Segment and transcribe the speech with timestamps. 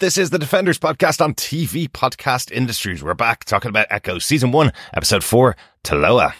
[0.00, 3.02] This is the Defenders podcast on TV Podcast Industries.
[3.02, 6.34] We're back talking about Echo Season 1, Episode 4, Taloa.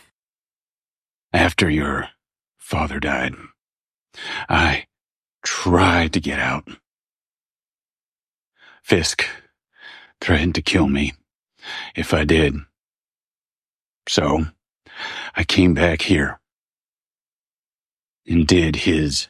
[1.32, 2.08] After your
[2.56, 3.34] father died,
[4.48, 4.86] I
[5.42, 6.68] tried to get out.
[8.84, 9.26] Fisk
[10.20, 11.14] threatened to kill me
[11.96, 12.54] if I did.
[14.08, 14.46] So
[15.34, 16.38] I came back here
[18.24, 19.26] and did his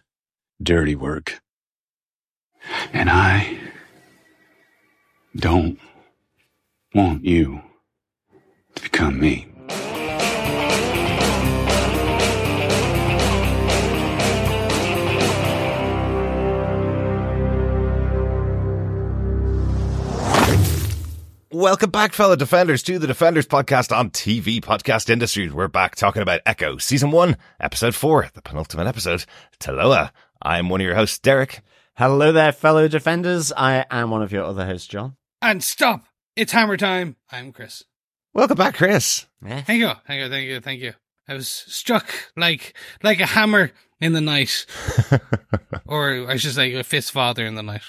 [0.63, 1.41] dirty work.
[2.93, 3.68] And I
[5.39, 5.79] don't
[6.95, 7.63] want you
[8.75, 9.47] to become me.
[21.51, 25.53] Welcome back, fellow Defenders, to the Defenders podcast on TV Podcast Industries.
[25.53, 29.25] We're back talking about Echo Season 1, Episode 4, the penultimate episode,
[29.59, 30.11] Taloa.
[30.43, 31.63] I'm one of your hosts, Derek.
[31.97, 33.53] Hello there, fellow defenders.
[33.57, 35.17] I am one of your other hosts, John.
[35.41, 36.05] And stop!
[36.37, 37.17] It's hammer time.
[37.31, 37.85] I'm Chris.
[38.35, 39.27] Welcome back, Chris.
[39.45, 39.63] Yeah.
[39.63, 40.93] Thank you, thank you, thank you, thank you.
[41.29, 44.67] I was struck like like a hammer in the night,
[45.87, 47.83] or I should say, a fist father in the night.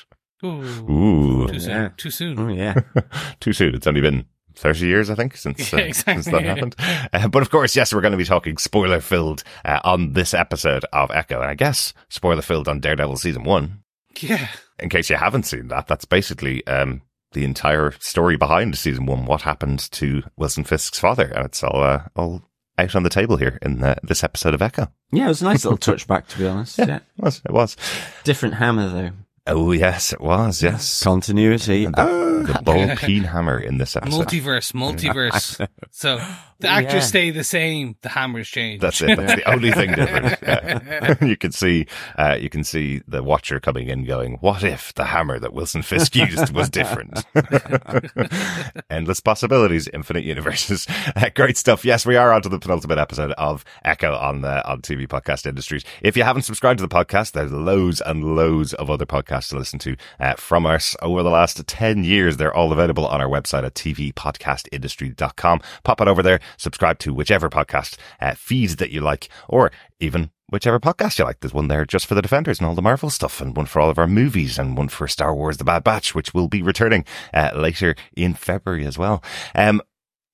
[0.43, 1.69] Ooh, Ooh, too soon.
[1.71, 1.89] Yeah.
[1.97, 2.39] Too soon.
[2.39, 2.75] Oh, yeah.
[3.41, 3.75] too soon.
[3.75, 4.25] It's only been
[4.55, 6.13] 30 years, I think, since, uh, Yeah, exactly.
[6.13, 6.75] since that happened.
[7.11, 10.33] Uh, but of course, yes, we're going to be talking spoiler filled uh, on this
[10.33, 11.41] episode of Echo.
[11.41, 13.83] And I guess spoiler filled on Daredevil Season 1.
[14.21, 14.47] Yeah,
[14.79, 17.01] In case you haven't seen that, that's basically um,
[17.33, 19.25] the entire story behind Season 1.
[19.25, 21.25] What happened to Wilson Fisk's father?
[21.35, 22.43] And it's all, uh, all
[22.77, 24.87] out on the table here in uh, this episode of Echo.
[25.11, 26.77] Yeah, it was a nice little touchback, to be honest.
[26.77, 26.97] Yeah.
[26.97, 27.41] It was.
[27.45, 27.75] It was.
[28.23, 29.11] Different hammer, though.
[29.47, 30.61] Oh, yes, it was.
[30.63, 31.03] Yes.
[31.03, 31.85] Continuity.
[31.85, 32.43] The, Oh.
[32.43, 34.27] the ball peen hammer in this episode.
[34.27, 35.67] multiverse, multiverse.
[35.91, 36.19] so
[36.59, 36.99] the actors yeah.
[36.99, 37.95] stay the same.
[38.01, 38.81] The hammers change.
[38.81, 39.17] That's it.
[39.17, 40.37] That's the only thing different.
[40.41, 41.15] Yeah.
[41.25, 45.05] you can see, uh, you can see the watcher coming in, going, "What if the
[45.05, 47.25] hammer that Wilson Fisk used was different?"
[48.89, 50.85] Endless possibilities, infinite universes.
[51.15, 51.85] Uh, great stuff.
[51.85, 55.45] Yes, we are on to the penultimate episode of Echo on the on TV podcast
[55.45, 55.85] industries.
[56.01, 59.57] If you haven't subscribed to the podcast, there's loads and loads of other podcasts to
[59.57, 62.35] listen to uh, from us over the last ten years.
[62.35, 65.61] They're all available on our website at tvpodcastindustry.com.
[65.83, 66.41] Pop it over there.
[66.57, 71.39] Subscribe to whichever podcast uh, feed that you like, or even whichever podcast you like.
[71.39, 73.79] There's one there just for the Defenders and all the Marvel stuff, and one for
[73.79, 76.61] all of our movies, and one for Star Wars: The Bad Batch, which will be
[76.61, 79.23] returning uh, later in February as well.
[79.55, 79.81] Um,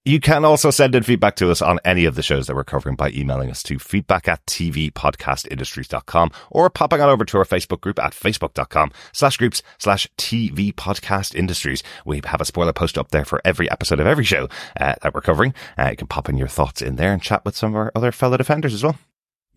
[0.06, 2.64] you can also send in feedback to us on any of the shows that we're
[2.64, 7.82] covering by emailing us to feedback at tvpodcastindustries.com or popping on over to our Facebook
[7.82, 11.82] group at facebook.com slash groups slash TV podcast industries.
[12.06, 14.48] We have a spoiler post up there for every episode of every show
[14.80, 15.56] uh, that we're covering.
[15.78, 17.92] Uh, you can pop in your thoughts in there and chat with some of our
[17.96, 18.96] other fellow defenders as well.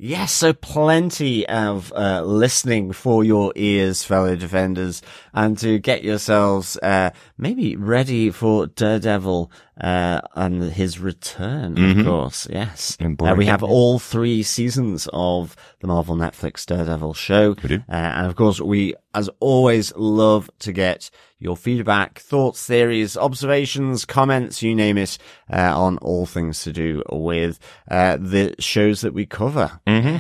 [0.01, 5.03] Yes, so plenty of uh, listening for your ears, fellow defenders,
[5.35, 9.51] and to get yourselves uh, maybe ready for Daredevil
[9.81, 12.01] uh, and his return, Mhm.
[12.01, 12.47] of course.
[12.51, 17.77] Yes, uh, we have all three seasons of the Marvel Netflix Daredevil show, We do.
[17.89, 24.05] uh, and of course, we, as always, love to get your feedback, thoughts, theories, observations,
[24.05, 25.17] comments, you name it,
[25.53, 29.81] uh, on all things to do with uh, the shows that we cover.
[29.87, 30.17] Mm-hmm.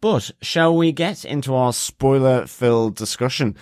[0.00, 3.56] But shall we get into our spoiler filled discussion?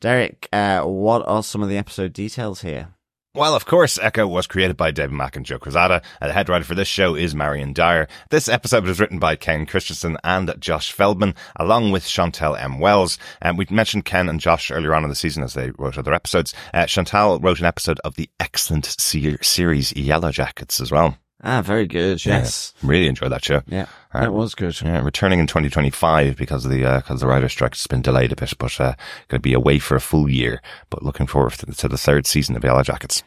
[0.00, 2.88] Derek, uh, what are some of the episode details here?
[3.34, 6.02] Well, of course, Echo was created by David Mack and Joe Quesada.
[6.20, 8.08] and The head writer for this show is Marion Dayre.
[8.30, 12.80] This episode was written by Ken Kristensen and Josh Feldman, along with Chantelle M.
[12.80, 13.18] Wells.
[13.40, 16.14] And we mentioned Ken and Josh earlier on in the season as they wrote other
[16.14, 16.54] episodes.
[16.72, 21.16] Uh, Chantelle wrote an episode of the excellent se- series Yellow Jackets as well.
[21.42, 22.24] Ah, very good.
[22.26, 22.74] Yes.
[22.82, 23.62] Really enjoyed that show.
[23.68, 24.80] Yeah, that was good.
[24.80, 28.32] Yeah, returning in 2025 because of the uh, because the writer strike has been delayed
[28.32, 28.94] a bit, but uh,
[29.28, 30.60] going to be away for a full year.
[30.90, 33.22] But looking forward to, to the third season of Yellow Jackets.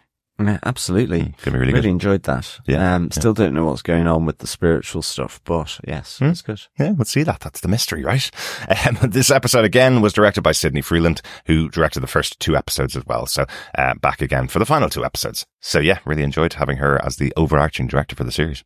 [0.47, 1.19] Yeah, absolutely.
[1.19, 1.89] Going to be really, Really good.
[1.89, 2.59] enjoyed that.
[2.65, 6.25] Yeah, Um, still don't know what's going on with the spiritual stuff, but yes, Hmm.
[6.25, 6.61] it's good.
[6.79, 7.39] Yeah, we'll see that.
[7.41, 8.29] That's the mystery, right?
[8.87, 12.95] Um, this episode again was directed by Sydney Freeland, who directed the first two episodes
[12.95, 13.25] as well.
[13.25, 13.45] So
[13.77, 15.45] uh, back again for the final two episodes.
[15.59, 18.63] So yeah, really enjoyed having her as the overarching director for the series.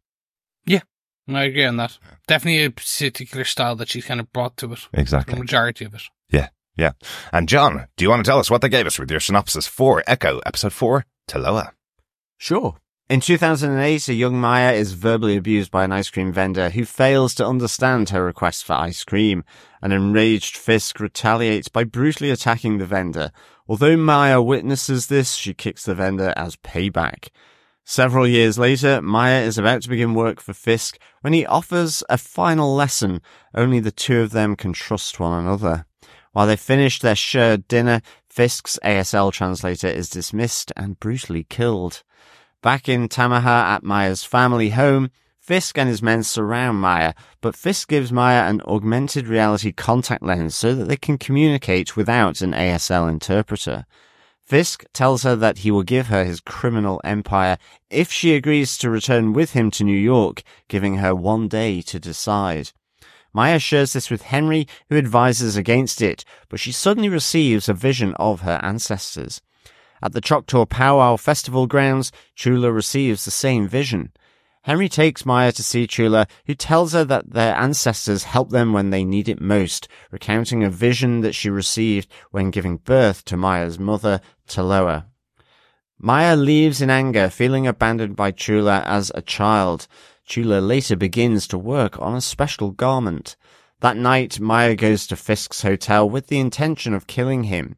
[0.65, 0.81] Yeah,
[1.27, 1.97] I agree on that.
[2.27, 4.87] Definitely a particular style that she's kind of brought to it.
[4.93, 6.03] Exactly, the majority of it.
[6.29, 6.91] Yeah, yeah.
[7.33, 9.67] And John, do you want to tell us what they gave us with your synopsis
[9.67, 11.71] for Echo, episode four, Taloa?
[12.37, 12.77] Sure.
[13.07, 17.35] In 2008, a young Maya is verbally abused by an ice cream vendor who fails
[17.35, 19.43] to understand her request for ice cream.
[19.81, 23.31] An enraged Fisk retaliates by brutally attacking the vendor.
[23.67, 27.29] Although Maya witnesses this, she kicks the vendor as payback.
[27.83, 32.17] Several years later, Maya is about to begin work for Fisk when he offers a
[32.17, 33.21] final lesson.
[33.53, 35.85] Only the two of them can trust one another.
[36.31, 38.01] While they finish their shared dinner,
[38.35, 42.03] Fisk's ASL translator is dismissed and brutally killed.
[42.61, 45.09] Back in Tamaha at Maya's family home,
[45.39, 50.53] Fisk and his men surround Maya, but Fisk gives Maya an augmented reality contact lens
[50.53, 53.85] so that they can communicate without an ASL interpreter.
[54.43, 57.57] Fisk tells her that he will give her his criminal empire
[57.89, 62.01] if she agrees to return with him to New York, giving her one day to
[62.01, 62.73] decide.
[63.35, 68.13] Maya shares this with Henry, who advises against it, but she suddenly receives a vision
[68.13, 69.41] of her ancestors.
[70.01, 74.13] At the Choctaw Powwow Festival grounds, Chula receives the same vision.
[74.61, 78.91] Henry takes Maya to see Chula, who tells her that their ancestors helped them when
[78.91, 83.77] they need it most, recounting a vision that she received when giving birth to Maya's
[83.77, 85.07] mother, Taloa.
[85.99, 89.87] Maya leaves in anger, feeling abandoned by Chula as a child.
[90.25, 93.35] Chula later begins to work on a special garment.
[93.81, 97.77] That night, Maya goes to Fisk's hotel with the intention of killing him.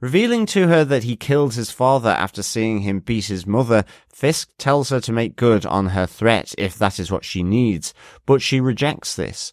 [0.00, 4.50] Revealing to her that he killed his father after seeing him beat his mother, Fisk
[4.56, 7.92] tells her to make good on her threat if that is what she needs,
[8.24, 9.52] but she rejects this.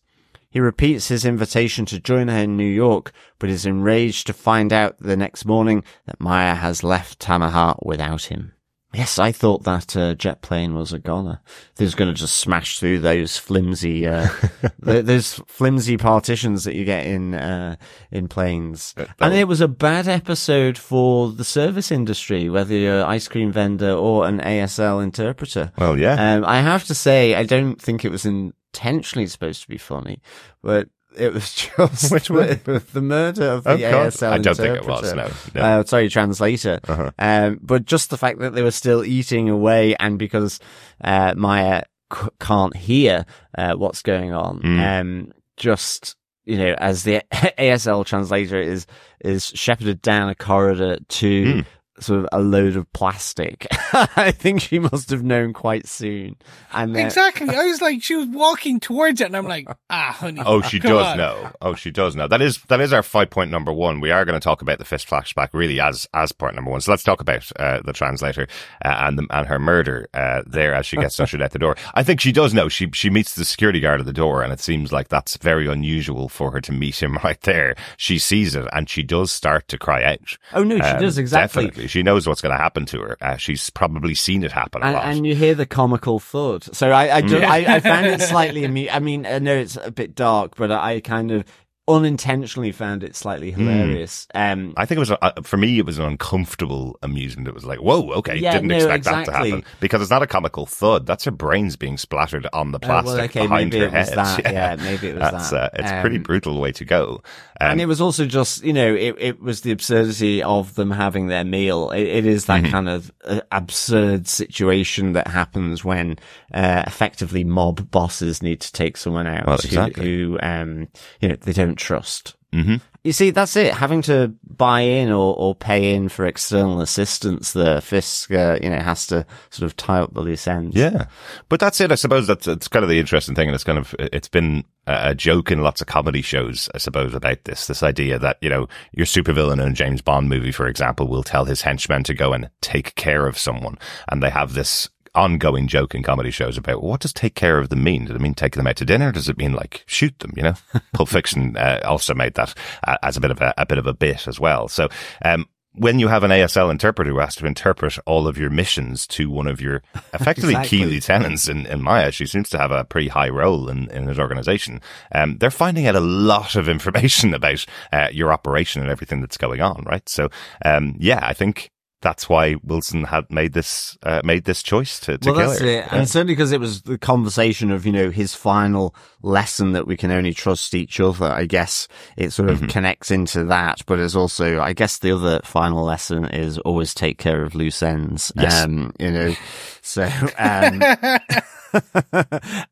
[0.52, 4.72] He repeats his invitation to join her in New York, but is enraged to find
[4.72, 8.55] out the next morning that Maya has left Tamaha without him.
[8.96, 11.42] Yes, I thought that uh, jet plane was a goner.
[11.76, 14.30] They was going to just smash through those flimsy, uh,
[14.86, 17.76] th- those flimsy partitions that you get in uh,
[18.10, 18.96] in planes.
[19.20, 23.52] And it was a bad episode for the service industry, whether you're an ice cream
[23.52, 25.74] vendor or an ASL interpreter.
[25.78, 26.36] Well, yeah.
[26.36, 30.22] Um, I have to say, I don't think it was intentionally supposed to be funny,
[30.64, 32.48] but it was just Which one?
[32.64, 34.12] the, the murder of the Oh, God.
[34.12, 35.36] ASL I don't think it was, interpreter.
[35.56, 35.80] no, no.
[35.80, 36.80] Uh, sorry, translator.
[36.88, 37.12] Uh-huh.
[37.20, 40.60] Um, but just the fact that they were still eating away, and because
[41.04, 41.84] uh, Maya
[42.14, 43.26] c- can't hear
[43.58, 45.02] uh, what's going on, Mm.
[45.02, 46.16] um, just
[46.46, 48.86] you know, as the ASL translator is
[49.22, 51.44] is shepherded down a corridor to.
[51.46, 51.66] Mm.
[51.98, 53.68] Sort of a load of plastic.
[53.94, 56.36] I think she must have known quite soon.
[56.74, 57.48] And then, Exactly.
[57.56, 60.42] I was like, she was walking towards it, and I'm like, ah, honey.
[60.46, 61.18] Oh, she come does on.
[61.18, 61.52] know.
[61.62, 62.28] Oh, she does know.
[62.28, 64.02] That is that is our five point number one.
[64.02, 66.82] We are going to talk about the Fisk flashback really as as part number one.
[66.82, 68.48] So let's talk about uh, the translator
[68.84, 71.78] uh, and the, and her murder uh, there as she gets ushered out the door.
[71.94, 72.68] I think she does know.
[72.68, 75.66] She she meets the security guard at the door, and it seems like that's very
[75.68, 77.74] unusual for her to meet him right there.
[77.96, 80.38] She sees it, and she does start to cry out.
[80.54, 81.64] oh no, she Um, does exactly.
[81.68, 83.18] Definitely, she knows what's going to happen to her.
[83.22, 85.06] Uh, she's probably seen it happen a and, lot.
[85.06, 86.64] and you hear the comical thud.
[86.76, 87.44] So I, I, do, Mm.
[87.46, 88.94] I, I found it slightly amusing.
[88.94, 91.46] I mean, I know it's a bit dark, but I kind of
[91.88, 93.68] unintentionally found it slightly Hmm.
[93.68, 94.28] hilarious.
[94.34, 95.78] Um, I think it was uh, for me.
[95.78, 97.48] It was an uncomfortable amusement.
[97.48, 100.24] It was like, whoa, okay, Yeah, didn't no, expect that to happen because it's not
[100.24, 101.06] a comical thud.
[101.06, 103.94] That's her brains being splattered on the oh, plastic well, okay, behind maybe her it
[103.94, 104.18] was head.
[104.18, 104.52] that.
[104.56, 105.74] Yeah, maybe it was That's that.
[105.76, 107.22] uh, it's a pretty Um, brutal way to go.
[107.62, 110.92] Um, and it was also just, you know, it, it was the absurdity of them
[110.92, 111.92] having their meal.
[111.92, 112.64] It, it is Mm-hmm.
[112.64, 116.18] that kind of uh, absurd situation that happens when
[116.54, 120.06] uh, effectively mob bosses need to take someone out Well, who- exactly.
[120.06, 120.88] who, um,
[121.22, 122.36] you know, they don't trust.
[122.54, 122.81] Mhm.
[123.04, 123.72] You see, that's it.
[123.75, 128.69] Having to buy in or, or pay in for external assistance, the Fisk, uh, you
[128.72, 130.75] know, has to sort of tie up the loose ends.
[130.75, 131.06] Yeah,
[131.48, 131.92] but that's it.
[131.92, 134.63] I suppose that's it's kind of the interesting thing, and it's kind of it's been
[134.88, 138.38] a a joke in lots of comedy shows, I suppose, about this this idea that
[138.42, 142.04] you know your supervillain in a James Bond movie, for example, will tell his henchmen
[142.06, 143.77] to go and take care of someone,
[144.10, 147.69] and they have this ongoing joke in comedy shows about what does take care of
[147.69, 148.05] them mean?
[148.05, 149.12] Does it mean taking them out to dinner?
[149.12, 150.31] Does it mean like shoot them?
[150.36, 150.53] You know,
[150.93, 152.53] Pulp Fiction uh, also made that
[152.88, 154.67] uh, as a bit of a, a bit of a bit as well.
[154.67, 154.89] So.
[155.24, 159.05] um when you have an ASL interpreter who has to interpret all of your missions
[159.07, 159.81] to one of your
[160.13, 160.86] effectively key Exactly.
[160.86, 164.17] lieutenants in, in Maya, she seems to have a pretty high role in, in his
[164.17, 164.79] organization.
[165.12, 169.36] Um, they're finding out a lot of information about uh, your operation and everything that's
[169.36, 170.07] going on, right?
[170.07, 170.29] So,
[170.63, 171.72] um, yeah, I think
[172.06, 175.66] that's why Wilson had made this uh, made this choice to, to well, kill her.
[175.66, 175.76] it.
[175.78, 175.88] Yeah.
[175.92, 178.94] And certainly because it was the conversation of, you know, his final
[179.24, 181.26] lesson that we can only trust each other.
[181.26, 182.66] I guess it sort Mm-hmm.
[182.66, 186.94] of connects into that, but it's also, I guess the other final lesson is always
[186.94, 188.32] take care of loose ends.
[188.36, 188.64] Yes.
[188.64, 189.34] Um, you know,
[189.82, 190.04] so,
[190.38, 190.80] um,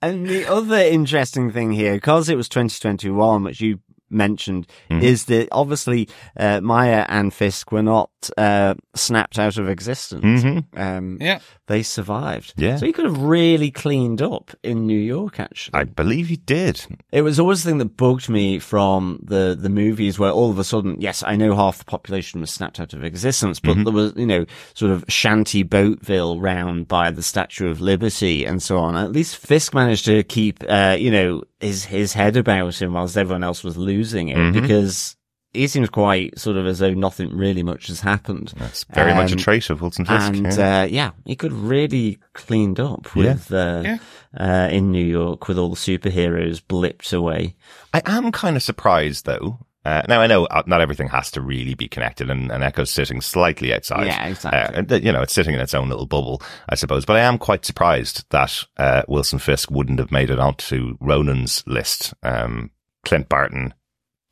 [0.02, 5.02] and the other interesting thing here, because it was 2021, which you mentioned, Mm-hmm.
[5.04, 10.44] is that obviously uh, Maya and Fisk were not uh, snapped out of existence.
[10.44, 10.66] Mhm.
[10.78, 11.40] Um, Yeah.
[11.68, 12.54] they survived.
[12.58, 12.78] Yeah.
[12.78, 15.80] So he could have really cleaned up in New York, actually.
[15.80, 16.86] I believe he did.
[17.12, 20.60] It was always the thing that bugged me from the, the movies where all of
[20.60, 23.84] a sudden, yes, I know half the population was snapped out of existence, but Mm-hmm.
[23.86, 28.62] there was, you know, sort of shanty boatville round by the Statue of Liberty and
[28.62, 28.96] so on.
[28.96, 33.18] At least Fisk managed to keep, uh, you know, his, his head about him whilst
[33.18, 34.54] everyone else was losing it Mhm.
[34.62, 35.16] because
[35.54, 38.54] he seems quite sort of as though nothing really much has happened.
[38.58, 40.34] That's very much a Um, trait of Wilson Fisk.
[40.34, 40.82] and yeah.
[40.82, 43.98] uh, yeah, he could really cleaned up with uh, Yeah.
[44.38, 47.56] Uh, in New York with all the superheroes blipped away.
[47.94, 49.60] I am kind of surprised though.
[49.86, 52.90] Uh, now I know uh, not everything has to really be connected, and, and Echo's
[52.90, 54.08] sitting slightly outside.
[54.08, 54.78] Yeah, exactly.
[54.78, 57.04] Uh, uh, you know, it's sitting in its own little bubble, I suppose.
[57.04, 61.64] But I am quite surprised that uh, Wilson Fisk wouldn't have made it onto Ronan's
[61.68, 62.14] list.
[62.24, 62.72] Um,
[63.06, 63.74] Clint Barton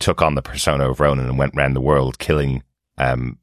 [0.02, 2.64] took on the persona of Ronan and went around the world killing
[2.98, 3.38] um,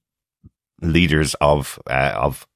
[0.82, 2.46] leaders of uh, of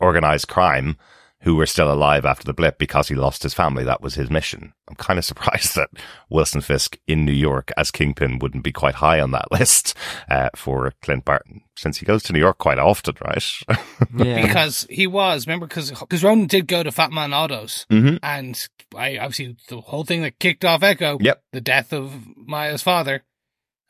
[0.00, 0.96] organized crime
[1.42, 3.84] who were still alive after the blip because he lost his family.
[3.84, 4.72] That was his mission.
[4.88, 5.90] I'm kind of surprised that
[6.28, 9.96] Wilson Fisk in New York as Kingpin wouldn't be quite high on that list
[10.28, 13.44] uh, for Clint Barton, since he goes to New York quite often, right?
[14.16, 18.16] Yeah, because he was remember because because Ronan did go to Fat Man Autos mm-hmm.
[18.22, 21.42] and I obviously the whole thing that kicked off Echo Yep.
[21.52, 23.22] the death of Maya's father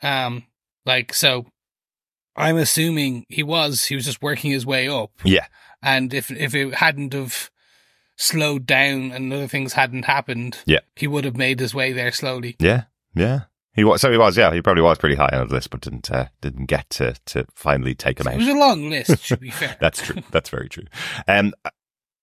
[0.02, 0.44] um
[0.86, 1.46] like so
[2.36, 5.46] I'm assuming he was he was just working his way up Yeah.
[5.82, 7.50] and if if it hadn't have
[8.16, 10.80] slowed down and other things hadn't happened Yeah.
[10.96, 13.42] he would have made his way there slowly Yeah, yeah.
[13.74, 14.00] He was.
[14.00, 14.36] So he was.
[14.36, 17.14] Yeah, he probably was pretty high on the list, but didn't uh, didn't get to
[17.26, 18.34] to finally take him out.
[18.34, 20.20] it was a long list to be fair That's true.
[20.32, 20.86] That's very true.
[21.28, 21.54] Um,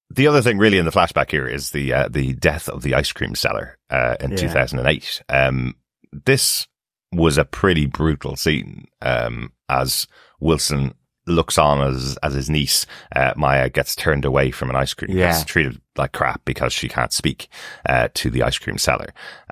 [0.09, 2.93] the other thing, really, in the flashback here is the uh, the death of the
[2.93, 4.37] ice cream seller uh, in Yeah.
[4.37, 5.21] 2008.
[5.29, 5.75] Um,
[6.25, 6.67] this
[7.15, 8.85] was a pretty brutal scene.
[9.01, 10.07] Um, as
[10.39, 10.93] Wilson
[11.27, 15.17] looks on as as his niece uh, Maya gets turned away from an ice cream,
[15.17, 15.31] Yeah.
[15.31, 17.47] gets treated like crap because she can't speak
[17.89, 19.07] uh, to the ice cream seller,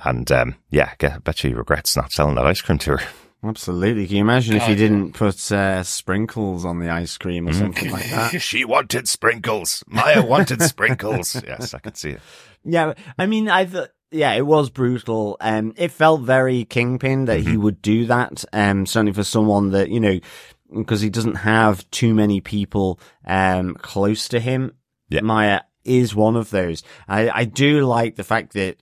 [0.06, 3.04] and um, yeah, I bet she regrets not selling that ice cream to her.
[3.44, 4.06] absolutely.
[4.08, 7.52] Can you imagine if God, you didn't put uh, sprinkles on the ice cream or
[7.52, 7.60] Mm.
[7.60, 8.40] something like that?
[8.42, 9.84] she wanted sprinkles.
[9.88, 11.36] Maya wanted sprinkles.
[11.46, 12.22] Yes, I can see it.
[12.66, 15.36] Yeah, I mean, I th- yeah, it was brutal.
[15.42, 17.52] Um, it felt very kingpin that Mm-hmm.
[17.52, 18.46] he would do that.
[18.54, 20.20] Um, certainly for someone that you know,
[20.74, 24.74] because he doesn't have too many people um close to him.
[25.10, 25.22] Yeah.
[25.22, 26.84] Maya is one of those.
[27.08, 28.78] I I do like the fact that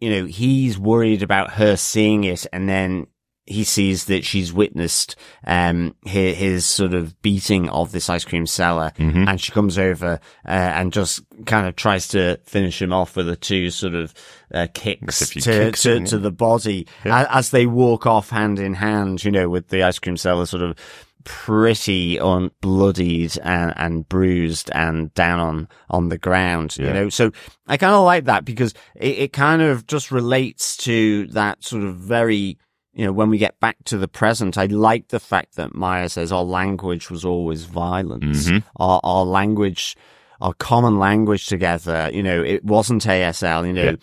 [0.00, 3.06] you know he's worried about her seeing it, and then
[3.46, 8.46] he sees that she's witnessed um his, his sort of beating of this ice cream
[8.46, 9.28] seller Mhm.
[9.28, 13.26] and she comes over uh, and just kind of tries to finish him off with
[13.26, 14.14] the two sort of
[14.54, 17.26] uh, kicks As if you to kick to, to the body Yeah.
[17.30, 19.24] as they walk off hand in hand.
[19.24, 20.76] You know, with the ice cream seller sort of
[21.24, 26.76] pretty on bloodied and, and bruised and down on on the ground.
[26.78, 27.32] You know, so
[27.66, 31.82] I kind of like that because it, it kind of just relates to that sort
[31.82, 32.58] of very
[32.94, 36.08] you know, when we get back to the present, I like the fact that Maya
[36.08, 38.48] says our language was always violence.
[38.48, 38.62] Mhm.
[38.76, 39.96] Our, our language,
[40.40, 43.96] our common language together, you know, it wasn't ASL, you know,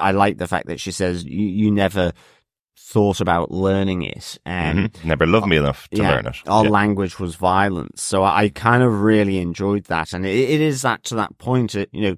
[0.00, 2.12] I like the fact that she says you, you never
[2.78, 4.38] thought about learning it.
[4.44, 5.04] And Mhm.
[5.04, 6.36] Never loved me enough to yeah, learn it.
[6.46, 6.70] Our Yeah.
[6.70, 8.02] language was violence.
[8.02, 10.12] So I kind of really enjoyed that.
[10.12, 12.16] And it, it is that to that point, uh, you know,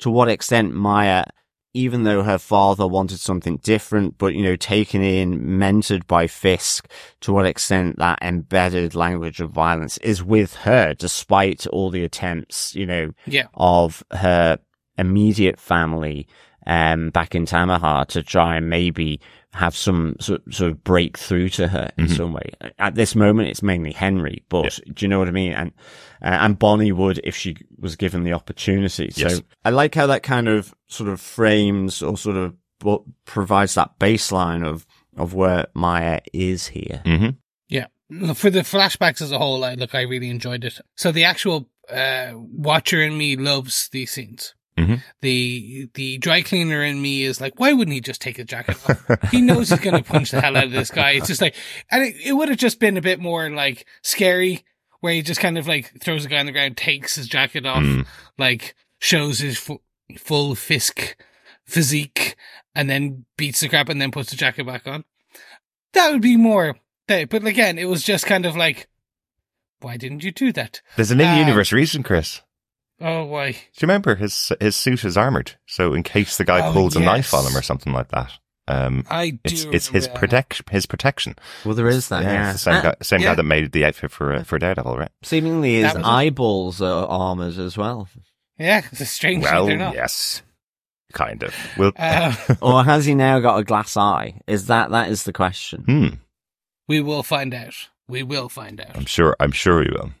[0.00, 1.24] to what extent Maya,
[1.74, 6.88] even though her father wanted something different, but, you know, taken in, mentored by Fisk,
[7.20, 12.74] to what extent that embedded language of violence is with her, despite all the attempts,
[12.74, 13.46] you know, yeah.
[13.54, 14.58] of her
[14.98, 16.26] immediate family
[16.66, 19.20] um, back in Tamaha to try and maybe
[19.54, 22.16] have some sort, sort of breakthrough to her in Mhm.
[22.16, 22.50] some way.
[22.78, 25.52] At this moment, it's mainly Henry, but do you know what I mean?
[25.52, 25.72] And
[26.22, 29.10] uh, and Bonnie would if she was given the opportunity.
[29.10, 29.42] So Yes.
[29.64, 32.54] I like how that kind of sort of frames or sort of
[33.26, 37.02] provides that baseline of of where Maya is here.
[37.04, 37.36] Mhm.
[37.68, 37.86] Yeah.
[38.34, 40.80] For the flashbacks as a whole, I look, I really enjoyed it.
[40.96, 44.54] So the actual uh, watcher in me loves these scenes.
[44.78, 45.02] Mhm.
[45.20, 48.78] The the dry cleaner in me is like, why wouldn't he just take the jacket
[48.88, 49.30] off?
[49.30, 51.10] he knows he's going to punch the hell out of this guy.
[51.10, 51.54] It's just like,
[51.90, 54.64] and it, it would have just been a bit more like scary,
[55.00, 57.66] where he just kind of like throws the guy on the ground, takes his jacket
[57.66, 58.06] off, Mm.
[58.38, 59.82] like shows his fu-
[60.16, 61.16] full Fisk
[61.66, 62.34] physique,
[62.74, 65.04] and then beats the crap and then puts the jacket back on.
[65.92, 66.76] That would be more.
[67.08, 68.88] That, but again, it was just kind of like,
[69.80, 70.80] why didn't you do that?
[70.96, 72.40] There's an Um, in-universe reason, Chris.
[73.02, 73.50] Oh, why?
[73.52, 76.96] Do you remember his his suit is armored, so in case the guy Oh, pulls
[76.96, 78.30] a knife on him or something like that,
[78.68, 79.38] um, I do.
[79.44, 80.66] it's it's his remember protection.
[80.70, 81.36] His protection.
[81.64, 82.22] Well, there is that.
[82.22, 83.26] Yeah, it's the same Uh, guy, same yeah.
[83.30, 85.10] guy that made the outfit for uh, for Daredevil, right?
[85.22, 86.10] Seemingly, his That was it.
[86.10, 88.08] eyeballs are armored as well.
[88.58, 89.94] Yeah, it's a strange well, they're not.
[89.94, 90.42] yes,
[91.12, 91.54] kind of.
[91.76, 94.40] Well, Uh, or has he now got a glass eye?
[94.46, 95.82] Is that that is the question?
[95.82, 96.08] hmm,
[96.86, 97.74] we will find out.
[98.08, 98.94] We will find out.
[98.96, 99.34] I'm sure.
[99.40, 100.12] I'm sure he will.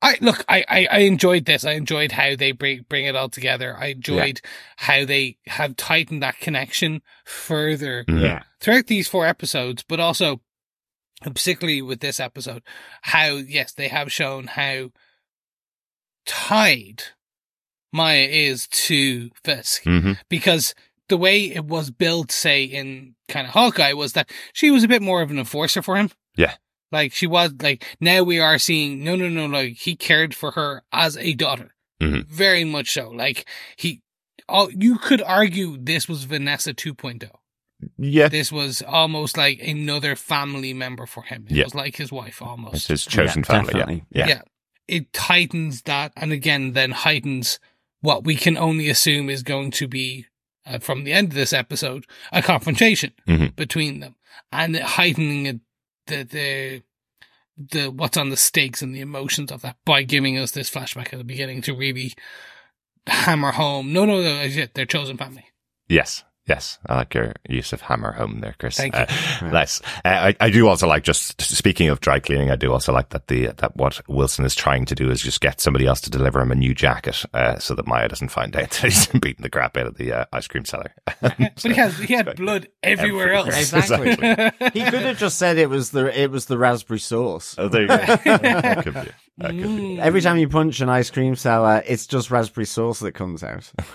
[0.00, 0.44] I look.
[0.48, 1.64] I, I, I enjoyed this.
[1.64, 3.76] I enjoyed how they bring bring it all together.
[3.76, 4.40] I enjoyed
[4.76, 8.22] how they have tightened that connection further Mhm.
[8.22, 10.40] Yeah, throughout these four episodes, but also
[11.22, 12.62] particularly with this episode,
[13.02, 14.90] how yes, they have shown how
[16.26, 17.02] tied
[17.92, 20.74] Maya is to Fisk hmm because
[21.08, 24.88] the way it was built, say in kind of Hawkeye, was that she was a
[24.88, 26.10] bit more of an enforcer for him.
[26.36, 26.54] Yeah.
[26.90, 30.52] Like she was like now we are seeing no no no like he cared for
[30.52, 31.74] her as a daughter.
[32.02, 32.26] Mhm.
[32.26, 33.10] Very much so.
[33.10, 34.02] Like he
[34.48, 37.28] all you could argue this was Vanessa 2.0.
[37.96, 38.28] Yeah.
[38.28, 41.46] This was almost like another family member for him.
[41.48, 41.64] It Yeah.
[41.64, 42.74] was like his wife almost.
[42.76, 43.66] It's his chosen Yeah, family.
[43.72, 44.04] definitely.
[44.10, 44.26] Yeah.
[44.26, 44.28] Yeah.
[44.28, 44.42] Yeah.
[44.88, 47.60] It heightens that, and again, then heightens
[48.00, 50.24] what we can only assume is going to be,
[50.64, 53.54] uh, from the end of this episode, a confrontation Mhm.
[53.54, 54.14] between them,
[54.50, 55.60] and heightening it,
[56.08, 56.82] the the
[57.70, 61.12] the what's on the stakes and the emotions of that by giving us this flashback
[61.12, 62.14] at the beginning to really
[63.06, 63.92] hammer home.
[63.92, 65.44] No, no, no, they're chosen family.
[65.88, 66.24] Yes.
[66.48, 68.78] Yes, I like your use of hammer home there, Chris.
[68.78, 69.02] Thank you.
[69.02, 69.06] Uh,
[69.52, 69.82] nice.
[70.02, 72.50] Uh, I, I do also like just speaking of dry cleaning.
[72.50, 75.42] I do also like that the that what Wilson is trying to do is just
[75.42, 78.56] get somebody else to deliver him a new jacket, uh, so that Maya doesn't find
[78.56, 80.94] out that he's beating the crap out of the uh, ice cream seller.
[81.20, 83.48] but he has he had blood everywhere else.
[83.48, 84.12] Exactly.
[84.12, 84.70] Exactly.
[84.72, 87.56] He could have just said it was the it was the raspberry sauce.
[87.58, 88.82] Oh, there you go.
[88.82, 89.10] could be.
[89.38, 89.42] It.
[89.42, 89.94] That could be.
[89.94, 90.00] it.
[90.00, 93.70] Every time you punch an ice cream seller, it's just raspberry sauce that comes out.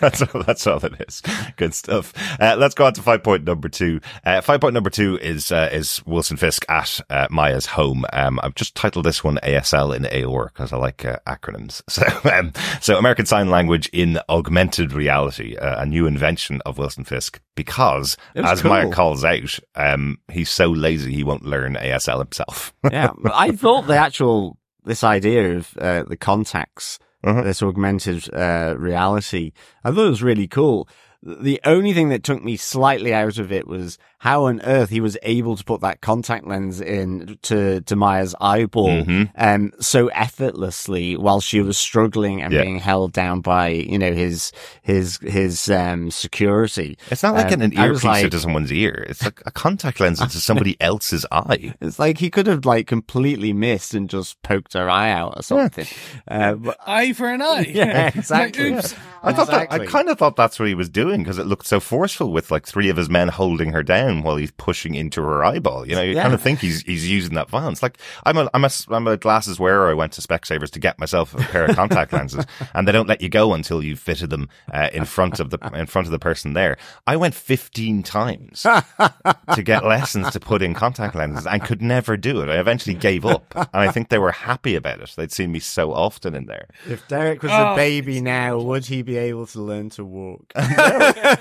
[0.00, 0.42] that's all.
[0.42, 1.22] That's all it is.
[1.56, 2.12] Good stuff.
[2.40, 4.00] Uh, let's go on to five point number two.
[4.24, 8.04] Uh, five point number two is uh, is Wilson Fisk at uh, Maya's home.
[8.12, 11.82] Um, I've just titled this one ASL in AOR because I like uh, acronyms.
[11.90, 17.04] So, um, so American Sign Language in augmented reality, uh, a new invention of Wilson
[17.04, 17.40] Fisk.
[17.56, 22.72] Because as Maya calls out, um, he's so lazy he won't learn ASL himself.
[22.90, 24.39] yeah, I thought the actual
[24.84, 27.42] this idea of uh, the contacts, Uh-huh.
[27.42, 29.52] this augmented uh, reality,
[29.84, 30.88] I thought it was really cool.
[31.22, 35.00] The only thing that took me slightly out of it was how on earth he
[35.00, 39.30] was able to put that contact lens in to, to Maya's eyeball Mhm.
[39.36, 42.62] um, so effortlessly while she was struggling and Yeah.
[42.62, 46.98] being held down by, you know, his, his, his, um, security.
[47.10, 49.06] It's not like Um, an I was earpiece like- into someone's ear.
[49.08, 51.74] It's like a contact lens into somebody else's eye.
[51.80, 55.42] It's like he could have like completely missed and just poked her eye out or
[55.42, 55.86] something.
[56.28, 57.66] Uh, but Eye for an eye.
[57.80, 58.72] Yeah, Like, exactly.
[58.74, 58.94] oops.
[59.22, 61.66] I thought that, I kind of thought that's what he was doing because it looked
[61.66, 65.22] so forceful with like three of his men holding her down while he's pushing into
[65.22, 65.86] her eyeball.
[65.86, 66.22] You know, you Yeah.
[66.22, 67.82] kind of think he's he's using that violence.
[67.82, 69.90] Like I'm a I'm a I'm a glasses wearer.
[69.90, 72.44] I went to Specsavers to get myself a pair of contact lenses,
[72.74, 75.58] and they don't let you go until you've fitted them uh, in front of the
[75.74, 76.76] in front of the person there.
[77.06, 78.62] I went 15 times
[79.54, 82.48] to get lessons to put in contact lenses and could never do it.
[82.48, 85.12] I eventually gave up, and I think they were happy about it.
[85.16, 86.68] They'd seen me so often in there.
[86.88, 87.72] if Derek was Oh.
[87.72, 90.52] a baby now, would he be able to learn to walk?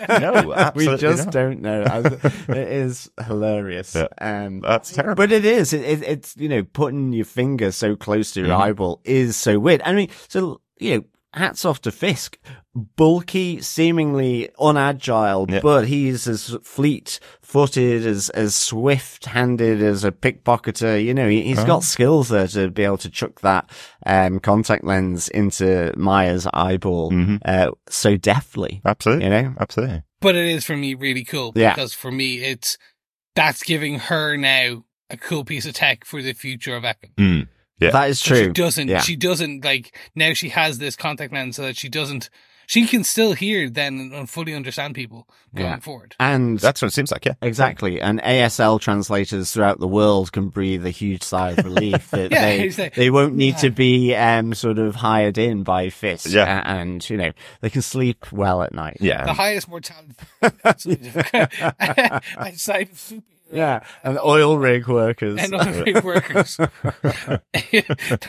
[0.10, 1.34] No, we absolutely just not.
[1.34, 1.84] don't know.
[2.60, 3.95] It is hilarious.
[3.95, 4.08] Yeah.
[4.19, 5.15] Um, That's terrible.
[5.15, 5.74] but it is.
[5.74, 8.60] It, it, it's you know putting your finger so close to your Mhm.
[8.62, 9.82] eyeball is so weird.
[9.84, 12.38] I mean, so you know, hats off to Fisk.
[12.95, 15.60] Bulky, seemingly unagile, Yeah.
[15.62, 21.04] but he's as fleet-footed, as as swift-handed as a pickpocketer.
[21.04, 21.65] You know, he, he's Oh.
[21.65, 23.69] got skills there to be able to chuck that
[24.06, 27.39] um, contact lens into Maya's eyeball Mhm.
[27.43, 28.82] uh, so deftly.
[28.86, 29.26] Absolutely.
[29.26, 30.04] You know, Absolutely.
[30.21, 31.73] But it is for me really cool Yeah.
[31.73, 32.77] because for me it's
[33.36, 37.13] that's giving her now a cool piece of tech for the future of Ekin.
[37.17, 37.47] Mm.
[37.79, 37.91] Yeah.
[37.91, 38.53] that is So She true.
[38.53, 38.88] doesn't.
[38.89, 38.99] Yeah.
[39.01, 40.34] She doesn't like now.
[40.34, 42.29] She has this contact lens so that she doesn't.
[42.69, 45.79] She can still hear then and fully understand people going Yeah.
[45.79, 46.15] forward.
[46.19, 47.34] And That's what it seems like, yeah.
[47.41, 47.99] Exactly.
[47.99, 52.41] And ASL translators throughout the world can breathe a huge sigh of relief that Yeah,
[52.58, 53.62] they, like- they won't need Yeah.
[53.62, 56.29] to be um, sort of hired in by Fisk.
[56.29, 56.62] Yeah.
[56.63, 58.97] And, you know, they can sleep well at night.
[58.99, 59.25] Yeah.
[59.25, 60.13] The highest mortality
[62.38, 63.83] outside of super Yeah.
[64.03, 65.39] And oil rig workers.
[65.39, 66.57] and other big workers.
[66.83, 67.41] that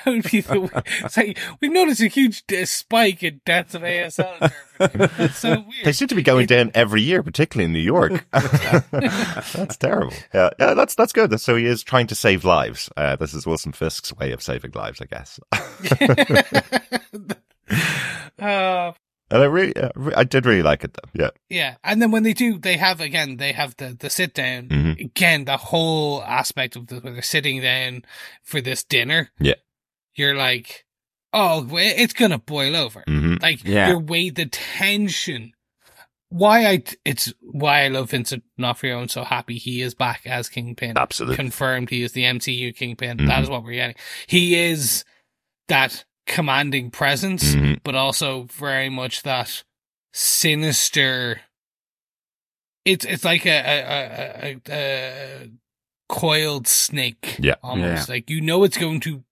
[0.07, 0.85] would be the.
[1.05, 4.53] It's like, we've noticed a huge spike in deaths of ASL.
[4.81, 5.11] interpreters.
[5.19, 8.25] It's so They seem to be going down every year, particularly in New York.
[8.33, 10.15] that's terrible.
[10.33, 11.39] Yeah, yeah, that's that's good.
[11.41, 12.91] So he is trying to save lives.
[12.97, 15.41] Uh, this is Wilson Fisk's way of saving lives, I guess.
[18.39, 18.93] Uh,
[19.31, 19.73] and I really,
[20.17, 21.09] I did really like it though.
[21.15, 24.35] Yeah, Yeah, and then when they do, they have again, they have the the sit
[24.35, 25.01] down Mhm.
[25.01, 25.45] again.
[25.45, 28.05] The whole aspect of the where they're sitting down
[28.43, 29.31] for this dinner.
[29.39, 29.55] Yeah.
[30.17, 30.85] you're like,
[31.33, 33.03] oh, it's gonna boil over.
[33.07, 33.89] hmm Like Yeah.
[33.89, 35.53] you're weight the tension.
[36.29, 40.49] Why I it's why I love Vincent D'Onofrio and so happy he is back as
[40.49, 40.97] Kingpin.
[40.99, 41.37] absolutely.
[41.37, 43.19] Confirmed he is the MCU Kingpin.
[43.19, 43.27] Mhm.
[43.29, 43.97] That is what we're getting.
[44.29, 45.05] He is
[45.69, 47.81] that commanding presence Mhm.
[47.83, 49.65] but also very much that
[50.13, 51.41] sinister.
[52.85, 55.51] It's it's like a a, a, a, a
[56.09, 57.37] coiled snake.
[57.39, 57.57] Yeah.
[57.63, 59.23] almost like you know it's going to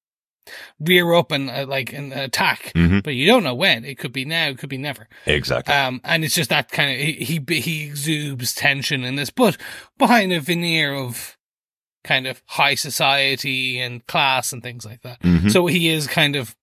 [0.81, 3.03] rear up and uh, like and attack, Mhm.
[3.03, 3.85] but you don't know when.
[3.85, 5.09] It could be now, it could be never.
[5.27, 5.75] Exactly.
[5.75, 7.13] Um, and it's just that kind of he
[7.49, 9.57] he, he exudes tension in this, but
[9.99, 11.37] behind a veneer of
[12.05, 15.21] kind of high society and class and things like that.
[15.23, 15.51] Mhm.
[15.53, 16.55] So he is kind of.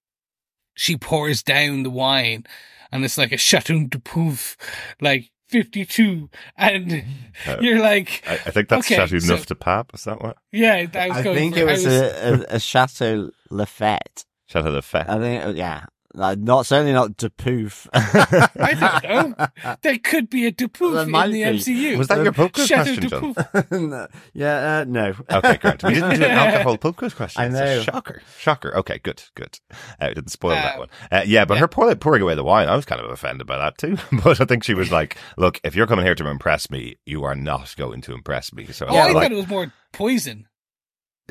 [0.75, 2.45] She pours down the wine,
[2.91, 4.55] and it's like a Chateau de Pouf,
[5.01, 7.03] like fifty two, and
[7.47, 9.91] Uh, you're like, I, I think that's okay, Chateau so- Neuf de Pape.
[9.93, 10.37] Is that what?
[10.51, 10.85] yeah.
[10.93, 14.25] I was I going think for, it I was, a, a, a Chateau Lafite.
[14.47, 15.09] Chateau de Fête.
[15.09, 15.85] I think, yeah.
[16.17, 17.87] Uh, Not certainly not Depoof.
[17.93, 19.75] I don't know.
[19.81, 21.39] There could be a Depoof in the be.
[21.39, 21.97] MCU.
[21.97, 23.89] Was that your pub quiz Chateau question, de John?
[23.89, 24.07] No.
[24.33, 25.13] yeah, uh, no.
[25.29, 25.83] Okay, great.
[25.83, 27.41] We didn't do an alcohol pub quiz question.
[27.41, 27.79] I It's know.
[27.79, 28.21] a shocker.
[28.39, 28.75] Shocker.
[28.77, 29.59] Okay, good, good.
[29.99, 30.89] Uh, didn't spoil that Um, one.
[31.11, 31.59] Uh, yeah, but yeah.
[31.61, 33.97] her pour, pouring away the wine, I was kind of offended by that too.
[34.23, 37.23] but I think she was like, look, if you're coming here to impress me, you
[37.23, 38.67] are not going to impress me.
[38.67, 40.47] So Oh, yeah, I like, thought it was more poison.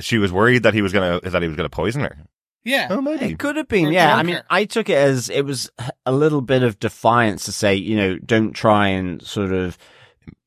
[0.00, 2.18] she was worried that he was going to, that he was going to poison her.
[2.64, 2.88] Yeah.
[2.90, 3.26] Oh, maybe.
[3.26, 4.16] It could have been, Or yeah.
[4.16, 4.40] I mean.
[4.50, 5.70] I took it as it was
[6.06, 9.76] a little bit of defiance to say, you know, don't try and sort of,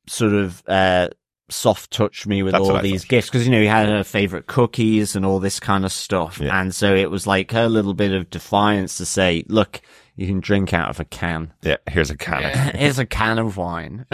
[0.07, 1.09] sort of, uh,
[1.49, 3.09] soft touch me with That's all these thought.
[3.09, 6.39] gifts because you know he had her favorite cookies and all this kind of stuff,
[6.41, 6.59] Yeah.
[6.59, 9.79] and so it was like her little bit of defiance to say, "Look,
[10.17, 11.53] you can drink out of a can.
[11.61, 12.37] Yeah, here's a can.
[12.43, 12.71] of- Yeah.
[12.77, 14.05] Here's a can of wine."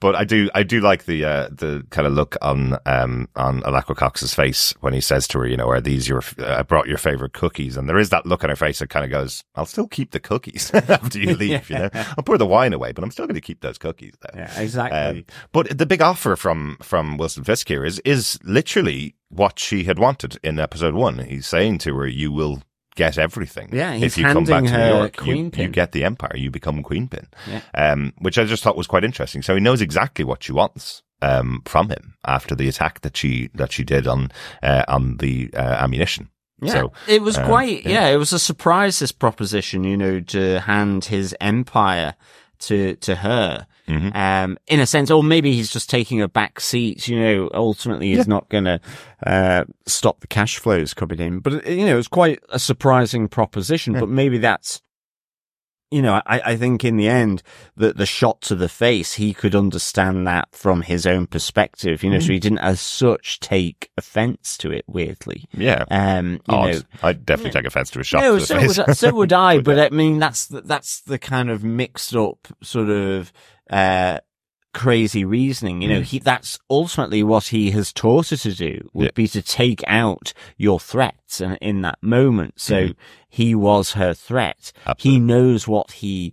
[0.00, 3.62] but I do, I do like the uh, the kind of look on um on
[3.62, 6.22] Alaqua Cox's face when he says to her, you know, are these your?
[6.38, 8.90] Uh, I brought your favorite cookies, and there is that look on her face that
[8.90, 11.68] kind of goes, I'll still keep the cookies after you leave.
[11.70, 14.14] You know, I'll pour the wine away, but I'm still going to keep those cookies.
[14.20, 14.42] There.
[14.42, 14.98] yeah, exactly.
[15.20, 19.84] Um, but the big offer from from Wilson Fisk here is is literally what she
[19.84, 21.18] had wanted in episode one.
[21.20, 22.62] He's saying to her, "You will."
[22.98, 23.68] Get everything.
[23.72, 26.36] Yeah, he's if you come back to New York, you, you get the empire.
[26.36, 27.60] You become queen pin Yeah.
[27.74, 29.42] um, which I just thought was quite interesting.
[29.42, 33.50] So he knows exactly what she wants um, from him after the attack that she
[33.54, 34.30] that she did on
[34.62, 36.28] uh, on the uh, ammunition.
[36.60, 37.84] Yeah, So, it was um, quite.
[37.84, 37.90] yeah.
[37.92, 38.06] Yeah.
[38.08, 38.98] it was a surprise.
[38.98, 42.14] This proposition, you know, to hand his empire
[42.60, 43.66] to to her.
[43.88, 44.14] Mhm.
[44.14, 47.08] Um, in a sense, or maybe he's just taking a back seat.
[47.08, 48.80] You know, ultimately, he's not going to
[49.26, 51.38] uh, stop the cash flows coming in.
[51.40, 53.94] But you know, it's quite a surprising proposition.
[53.94, 54.00] Yeah.
[54.00, 54.82] But maybe that's.
[55.90, 57.42] You know, I, I think in the end
[57.76, 62.10] that the shot to the face, he could understand that from his own perspective, you
[62.10, 62.26] know, Mm.
[62.26, 65.46] so he didn't as such take offense to it, weirdly.
[65.56, 68.20] Yeah, Um, you know, I'd definitely take offense to a shot.
[68.20, 68.76] no, to the so face.
[68.78, 69.58] would, I- so would I.
[69.62, 73.32] But I mean, that's the, that's the kind of mixed up sort of
[73.70, 74.18] uh,
[74.74, 75.82] crazy reasoning.
[75.82, 76.04] You know, Mm.
[76.04, 79.10] he that's ultimately what he has taught her to do would Yeah.
[79.14, 82.54] be to take out your threats in, in that moment.
[82.60, 82.94] So Mhm.
[83.28, 84.72] he was her threat.
[84.86, 85.10] Absolutely.
[85.20, 86.32] He knows what he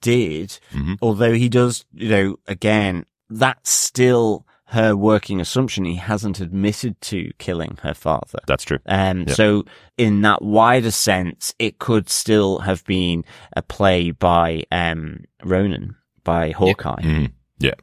[0.00, 0.98] did, Mhm.
[1.02, 1.84] although he does.
[1.92, 4.46] You know, again, that's still.
[4.68, 8.40] Her working assumption, he hasn't admitted to killing her father.
[8.48, 8.78] That's true.
[8.86, 9.34] Um, Yeah.
[9.34, 9.64] so
[9.98, 16.50] in that wider sense, it could still have been a play by, um, Ronan, by
[16.52, 17.32] Hawkeye, Mhm.
[17.58, 17.74] Yeah,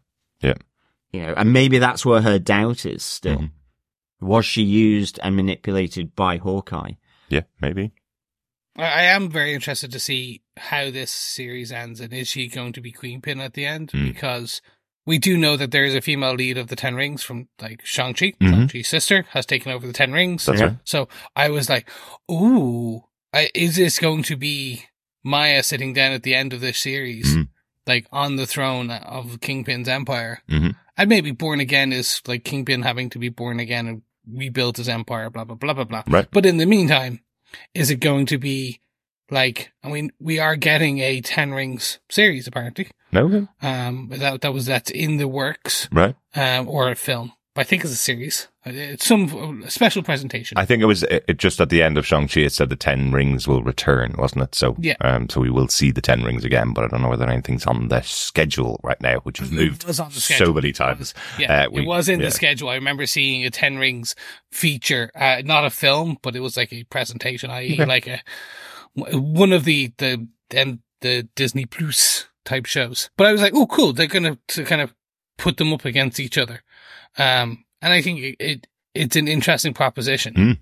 [0.42, 0.56] Yeah.
[1.12, 3.38] you know, and maybe that's where her doubt is still.
[3.40, 3.52] Mhm.
[4.22, 6.94] Was she used and manipulated by Hawkeye?
[7.30, 7.92] yeah, maybe.
[8.78, 12.74] I I am very interested to see how this series ends and is she going
[12.74, 13.92] to be Queenpin at the end?
[13.92, 14.06] Mm.
[14.14, 14.62] Because
[15.06, 17.84] we do know that there is a female lead of the Ten Rings from like
[17.86, 18.34] Shang-Chi.
[18.40, 18.50] Mhm.
[18.50, 20.46] Shang-Chi's sister has taken over the Ten Rings.
[20.46, 20.66] That's Yeah.
[20.68, 20.78] right.
[20.84, 21.90] So I was like,
[22.30, 23.04] ooh,
[23.56, 24.86] is this going to be
[25.24, 27.48] Maya sitting down at the end of this series, Mhm.
[27.88, 30.42] Like on the throne of Kingpin's empire?
[30.50, 30.76] Mhm.
[30.98, 34.88] And maybe born again is like Kingpin having to be born again and rebuild his
[34.90, 36.04] empire, blah, blah, blah, blah, blah.
[36.08, 36.28] Right.
[36.32, 37.22] But in the meantime,
[37.74, 38.80] is it going to be
[39.30, 42.90] like, I mean, we are getting a Ten Rings series apparently.
[43.12, 46.16] No, Um, that, that was, that's in the works, right.
[46.36, 47.34] um, or a film.
[47.54, 48.48] But I think it's a series.
[48.64, 50.56] It's some special presentation.
[50.58, 52.42] I think it was it, it just at the end of Shang Chi.
[52.42, 54.54] It said the Ten Rings will return, wasn't it?
[54.54, 54.96] So Yeah.
[55.02, 57.66] um, so we will see the Ten Rings again, but I don't know whether anything's
[57.66, 61.14] on the schedule right now, which has moved It was on the so many times.
[61.40, 62.28] Yeah, Uh, we- it was in yeah.
[62.28, 62.70] the schedule.
[62.70, 64.16] I remember seeing a Ten Rings
[64.52, 67.86] feature, uh, not a film, but it was like a presentation, i.e., Okay.
[67.86, 68.22] like a
[68.94, 73.10] one of the the the, the Disney Plus type shows.
[73.18, 73.94] But I was like, oh, cool!
[73.94, 74.94] They're gonna to kind of
[75.38, 76.62] put them up against each other,
[77.18, 80.34] um, and I think it, it it's an interesting proposition.
[80.34, 80.58] Mm.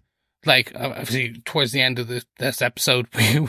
[0.45, 3.47] Like uh, obviously, towards the end of the, this episode, we,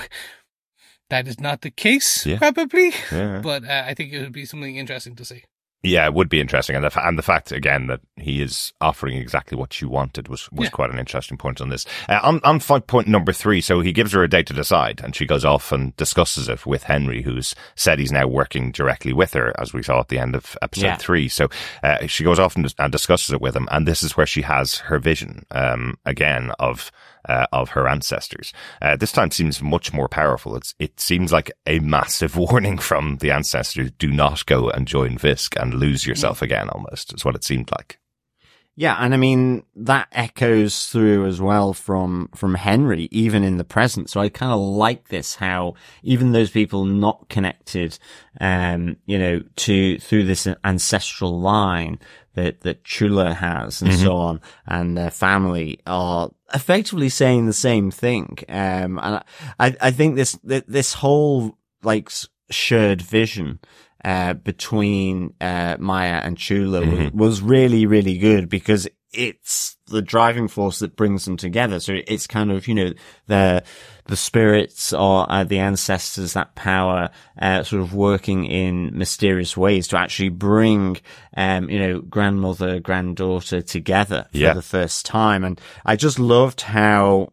[1.10, 2.38] that is not the case, Yeah.
[2.38, 2.92] probably.
[3.12, 3.40] Yeah.
[3.42, 5.44] But uh, I think it would be something interesting to see.
[5.82, 9.16] Yeah, it would be interesting, and the and the fact again that he is offering
[9.16, 10.70] exactly what you wanted was was Yeah.
[10.70, 11.86] quite an interesting point on this.
[12.06, 15.00] Uh, on on fight point number three, so he gives her a date to decide,
[15.02, 19.14] and she goes off and discusses it with Henry, who's said he's now working directly
[19.14, 20.96] with her, as we saw at the end of episode Yeah.
[20.96, 21.28] three.
[21.28, 21.48] So
[21.82, 24.42] uh, she goes off and, and discusses it with him, and this is where she
[24.42, 26.90] has her vision um, again of.
[27.28, 28.52] Uh, of her ancestors.
[28.80, 30.56] Uh, this time seems much more powerful.
[30.56, 33.90] It's, it seems like a massive warning from the ancestors.
[33.98, 37.70] Do not go and join Fisk and lose yourself again, almost, is what it seemed
[37.72, 38.00] like.
[38.80, 43.64] Yeah, and I mean that echoes through as well from from Henry, even in the
[43.64, 44.08] present.
[44.08, 47.98] So I kind of like this how even those people not connected,
[48.40, 51.98] um, you know, to through this ancestral line
[52.34, 57.90] that that Chula has and so on, and their family are effectively saying the same
[57.90, 58.38] thing.
[58.48, 59.22] Um, and
[59.58, 62.10] I I think this this whole like
[62.50, 63.60] shared vision
[64.04, 70.46] uh, between uh, Maya and Chula was, was really, really good because it's the driving
[70.48, 71.80] force that brings them together.
[71.80, 72.92] So it's kind of, you know,
[73.26, 73.62] the,
[74.06, 79.88] the spirits or uh, the ancestors, that power, uh, sort of working in mysterious ways
[79.88, 80.96] to actually bring,
[81.36, 84.54] um, you know, grandmother, granddaughter together for Yeah.
[84.54, 85.44] the first time.
[85.44, 87.32] And I just loved how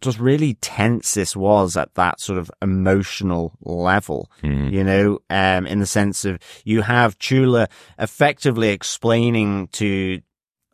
[0.00, 4.30] just really tense this was at that sort of emotional level,
[4.72, 10.20] you know, um, in the sense of you have Chula effectively explaining to,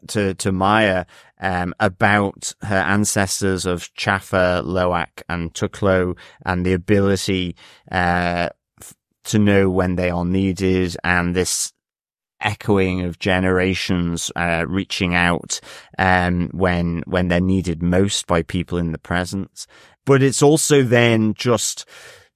[0.09, 1.05] to, to Maya,
[1.41, 7.57] um, about her ancestors of Chafa, Lowak and Tuklo and the ability,
[7.91, 8.49] uh,
[9.25, 11.74] to know when they are needed and this
[12.45, 15.61] echoing of generations uh, reaching out
[15.99, 19.67] um, when when they're needed most by people in the present.
[20.05, 21.85] But it's also then just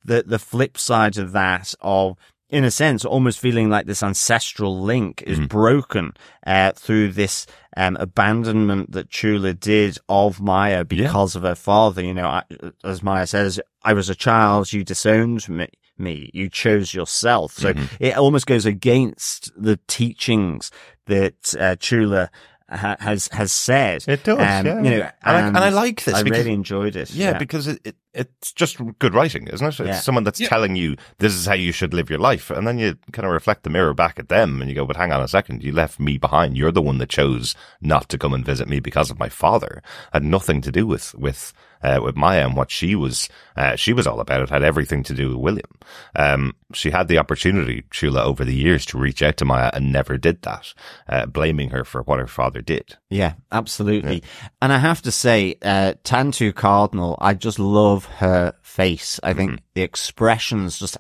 [0.05, 2.17] the the flip side of that of
[2.51, 6.15] in a sense, almost feeling like this ancestral link is broken
[6.47, 12.03] uh, through this um, abandonment that Chula did of Maya because of her father.
[12.03, 12.43] You know, I,
[12.83, 15.69] as Maya says, I was a child, you disowned me.
[15.99, 17.53] Me, you chose yourself.
[17.53, 20.71] So it almost goes against the teachings
[21.07, 22.31] that uh, Chula
[22.71, 24.05] ha- has has said.
[24.07, 24.83] It does, Um, yeah.
[24.83, 27.11] You know, And I- and I like this I because- really enjoyed it.
[27.11, 29.69] Yeah, because it, it it's just good writing, isn't it?
[29.69, 30.01] It's Yeah.
[30.01, 30.49] someone that's Yeah.
[30.49, 33.33] telling you this is how you should live your life, and then you kind of
[33.33, 35.73] reflect the mirror back at them, and you go, "But hang on a second, you
[35.73, 36.57] left me behind.
[36.57, 39.83] You're the one that chose not to come and visit me because of my father.
[40.13, 41.53] Had nothing to do with with
[41.83, 44.41] uh, with Maya and what she was uh, she was all about.
[44.41, 45.71] It had everything to do with William.
[46.15, 49.91] Um, she had the opportunity, Chula, over the years to reach out to Maya and
[49.91, 50.73] never did that,
[51.09, 52.97] uh, blaming her for what her father did.
[53.11, 54.23] Yeah, absolutely.
[54.63, 59.19] And I have to say, uh, Tantoo Cardinal, I just love her face.
[59.25, 60.99] I think the expressions just,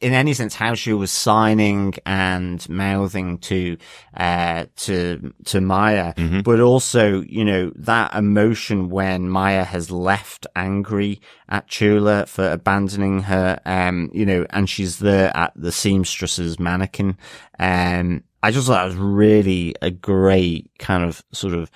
[0.00, 3.78] in any sense, how she was signing and mouthing to,
[4.14, 11.20] uh, to, to Maya, but also, you know, that emotion when Maya has left angry
[11.48, 17.16] at Chula for abandoning her, um, you know, and she's there at the seamstress's mannequin.
[17.58, 21.70] Um, I just thought that was really a great kind of sort of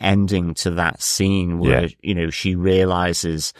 [0.00, 1.88] ending to that scene where, Yeah.
[2.02, 3.52] you know, she realizes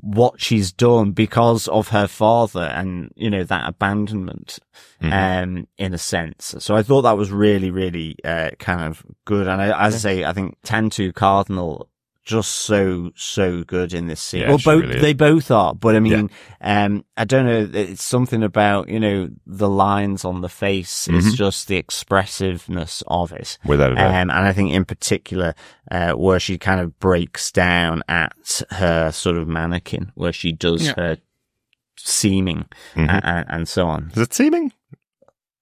[0.00, 4.58] what she's done because of her father and, you know, that abandonment,
[5.00, 6.54] um, in a sense.
[6.58, 9.46] So I thought that was really, really, uh, kind of good.
[9.46, 11.88] And I, as I say, I think Tantoo Cardinal
[12.24, 14.40] just so, so good in this scene.
[14.40, 16.30] Yeah, well, both, really they both are, but I mean,
[16.62, 21.06] um, I don't know, it's something about, you know, the lines on the face.
[21.06, 21.18] Mm-hmm.
[21.18, 23.58] It's just the expressiveness of it.
[23.66, 24.06] Without a doubt.
[24.10, 25.54] Um, and I think in particular,
[25.90, 30.86] uh, where she kind of breaks down at her sort of mannequin, where she does
[30.86, 30.94] Yeah.
[30.96, 31.18] her
[31.96, 33.08] seaming Mhm.
[33.08, 34.10] a- a- and so on.
[34.14, 34.72] Is it seeming?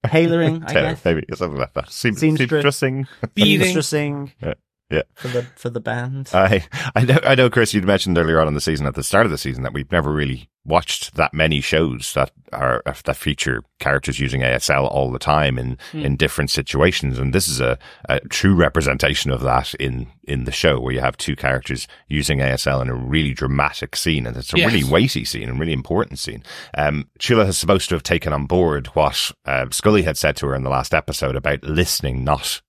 [0.05, 1.05] Tailoring, I Tell- guess.
[1.05, 1.89] Maybe something like that.
[1.91, 2.49] Seem, Seamstress.
[2.63, 3.07] seamstressing.
[3.35, 3.75] Beating.
[3.75, 4.53] Seamstressing Yeah.
[4.93, 5.01] Yeah.
[5.15, 6.29] for the for the band.
[6.33, 9.03] I, I know, I know, Chris, you'd mentioned earlier on in the season, at the
[9.03, 13.17] start of the season, that we've never really watched that many shows that are, that
[13.17, 17.19] feature characters using ASL all the time in, in different situations.
[17.19, 17.77] And this is a,
[18.07, 22.39] a true representation of that in, in the show where you have two characters using
[22.39, 24.25] ASL in a really dramatic scene.
[24.25, 24.71] And it's a Yes.
[24.71, 26.43] really weighty scene and really important scene.
[26.77, 30.47] Um, Chula is supposed to have taken on board what, uh, Skully had said to
[30.47, 32.61] her in the last episode about listening, not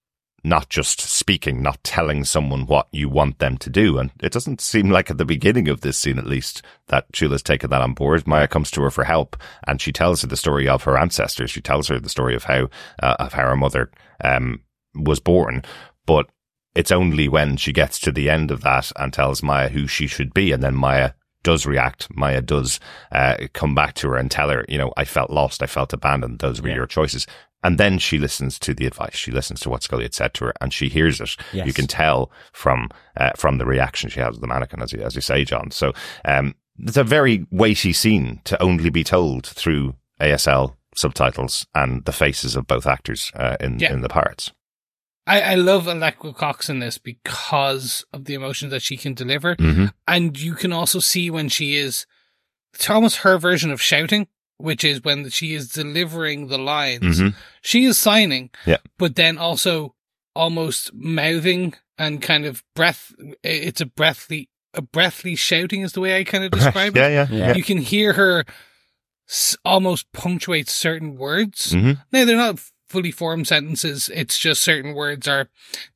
[0.45, 3.99] not just speaking, not telling someone what you want them to do.
[3.99, 7.43] And it doesn't seem like at the beginning of this scene, at least, that Chula's
[7.43, 8.27] taken that on board.
[8.27, 11.51] Maya comes to her for help and she tells her the story of her ancestors.
[11.51, 12.69] She tells her the story of how,
[13.03, 13.91] uh, of how her mother,
[14.23, 14.61] um,
[14.95, 15.65] was born.
[16.05, 16.29] But
[16.75, 20.07] it's only when she gets to the end of that and tells Maya who she
[20.07, 20.53] should be.
[20.53, 22.15] And then Maya does react.
[22.15, 22.81] Maya does
[23.13, 25.93] uh, come back to her and tell her, you know, I felt lost, I felt
[25.93, 26.41] abandoned.
[26.41, 26.75] Those were Yeah.
[26.77, 27.27] your choices.
[27.65, 29.17] And then she listens to the advice.
[29.17, 31.35] She listens to what Skully had said to her, and she hears it.
[31.53, 31.67] Yes.
[31.67, 35.01] You can tell from uh, from the reaction she has of the mannequin, as you
[35.03, 35.71] as you say, John.
[35.73, 35.93] So
[36.25, 42.13] um, it's a very weighty scene to only be told through ASL subtitles and the
[42.13, 43.93] faces of both actors uh, in Yeah.
[43.93, 44.53] in the parts.
[45.27, 49.57] I, I love Alaqua Cox in this because of the emotions that she can deliver.
[49.57, 49.87] Mm-hmm.
[50.07, 52.05] And you can also see when she is,
[52.75, 54.29] it's almost her version of shouting,
[54.65, 57.19] which is when she is delivering the lines.
[57.19, 57.29] hmm
[57.61, 58.79] She is signing, Yeah.
[58.99, 59.95] but then also
[60.35, 63.13] almost mouthing and kind of breath.
[63.43, 67.13] It's a breathly, a breathly shouting is the way I kind of describe yeah, it.
[67.13, 67.47] yeah, Yeah.
[67.49, 67.55] yeah.
[67.55, 68.45] You can hear her
[69.29, 71.73] s- almost punctuate certain words.
[71.73, 74.11] hmm No, they're not fully formed sentences.
[74.15, 75.49] It's just certain words are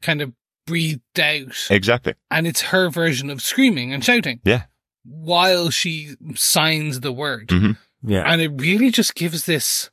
[0.03, 0.33] kind of
[0.67, 1.67] breathed out.
[1.71, 2.15] Exactly.
[2.31, 4.41] And it's her version of screaming and shouting.
[4.45, 4.65] Yeah.
[5.05, 7.49] While she signs the word.
[7.49, 7.77] Mhm.
[8.03, 8.23] Yeah.
[8.27, 9.91] And it really just gives this.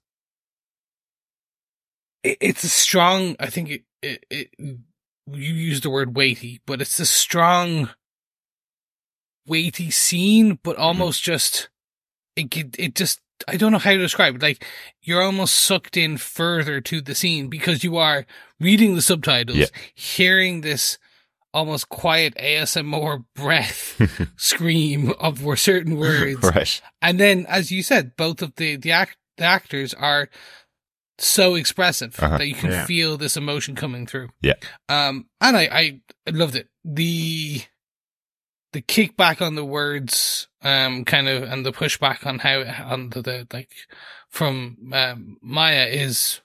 [2.23, 6.81] It, it's a strong, I think it, it, it, you use the word weighty, but
[6.81, 7.89] it's a strong,
[9.47, 10.85] weighty scene, but mm-hmm.
[10.85, 11.69] almost just,
[12.35, 14.41] it, it just, I don't know how to describe it.
[14.41, 14.65] Like,
[15.01, 18.25] you're almost sucked in further to the scene because you are
[18.59, 19.65] reading the subtitles, Yeah.
[19.93, 20.97] hearing this
[21.55, 23.99] almost quiet ASMR breath
[24.35, 26.43] scream of were certain words.
[26.43, 26.81] Right.
[27.01, 30.27] And then, as you said, both of the, the, act, the actors are
[31.17, 32.37] so expressive Uh-huh.
[32.37, 32.85] that you can Yeah.
[32.85, 34.29] feel this emotion coming through.
[34.41, 34.55] Yeah.
[34.89, 36.67] Um, and I, I, I loved it.
[36.83, 37.61] The,
[38.73, 43.21] the kickback on the words, um, kind of, and the pushback on how, on the,
[43.21, 43.71] the like,
[44.29, 46.41] from, um, Maya is,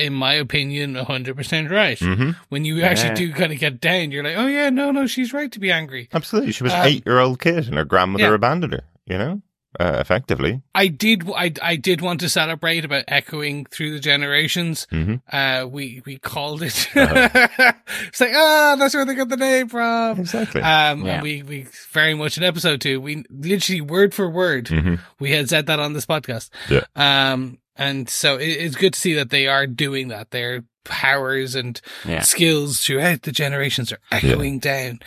[0.00, 1.98] in my opinion, 100% right.
[1.98, 3.14] hmm When you actually Yeah.
[3.14, 5.70] do kind of get down, you're like, oh yeah, no, no, she's right to be
[5.70, 6.08] angry.
[6.12, 6.52] Absolutely.
[6.52, 8.34] She was Um, eight year old kid and her grandmother yeah.
[8.34, 9.42] abandoned her, you know,
[9.78, 10.62] uh, effectively.
[10.74, 11.30] I did.
[11.30, 14.88] I I did want to celebrate about echoing through the generations.
[14.90, 16.88] hmm Uh, we we called it.
[16.96, 17.28] Uh-huh.
[18.08, 20.18] it's like ah, that's where they got the name from.
[20.18, 20.60] Exactly.
[20.60, 21.12] Um, Yeah.
[21.14, 25.30] and we we very much in episode two, we literally word for word, hmm we
[25.30, 26.50] had said that on this podcast.
[26.68, 26.82] Yeah.
[26.96, 30.30] Um, and so it, it's good to see that they are doing that.
[30.30, 32.20] Their powers and Yeah.
[32.22, 35.00] skills throughout the generations are echoing down,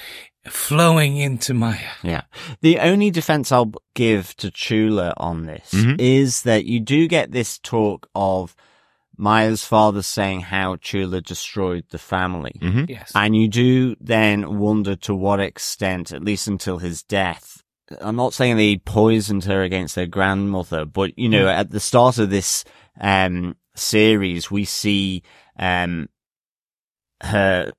[0.50, 1.92] flowing into Maya.
[2.04, 2.24] Yeah.
[2.62, 5.96] The only defense I'll give to Chula on this Mhm.
[6.00, 8.56] is that you do get this talk of
[9.18, 12.56] Maya's father saying how Chula destroyed the family.
[12.62, 13.12] hmm Yes.
[13.16, 17.63] And you do then wonder to what extent, at least until his death,
[18.02, 22.18] I'm not saying they poisoned her against her grandmother, but you know, at the start
[22.18, 22.64] of this,
[23.00, 25.24] um, series, we see,
[25.60, 26.08] um,
[27.22, 27.72] her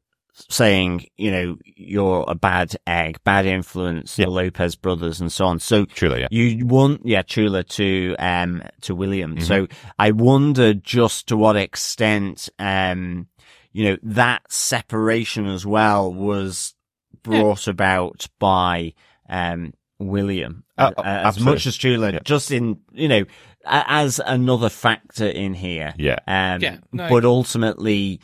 [0.51, 4.25] saying, you know, you're a bad egg, bad influence, Yeah.
[4.27, 5.61] the Lopez brothers and so on.
[5.61, 6.29] So Truly, yeah.
[6.31, 9.37] you want, yeah, Chula to, um, to William.
[9.37, 9.43] Mhm.
[9.43, 9.67] So
[9.99, 13.29] I wonder just to what extent, um,
[13.73, 16.75] you know, that separation as well was
[17.23, 18.93] brought about by,
[19.29, 20.64] um, William.
[20.76, 21.52] Uh, Uh, as absolutely.
[21.54, 22.18] much as Chula, Yeah.
[22.24, 23.24] just in, you know,
[23.64, 25.94] as another factor in here.
[25.96, 26.18] Yeah.
[26.26, 28.20] Um, Yeah, no, but ultimately,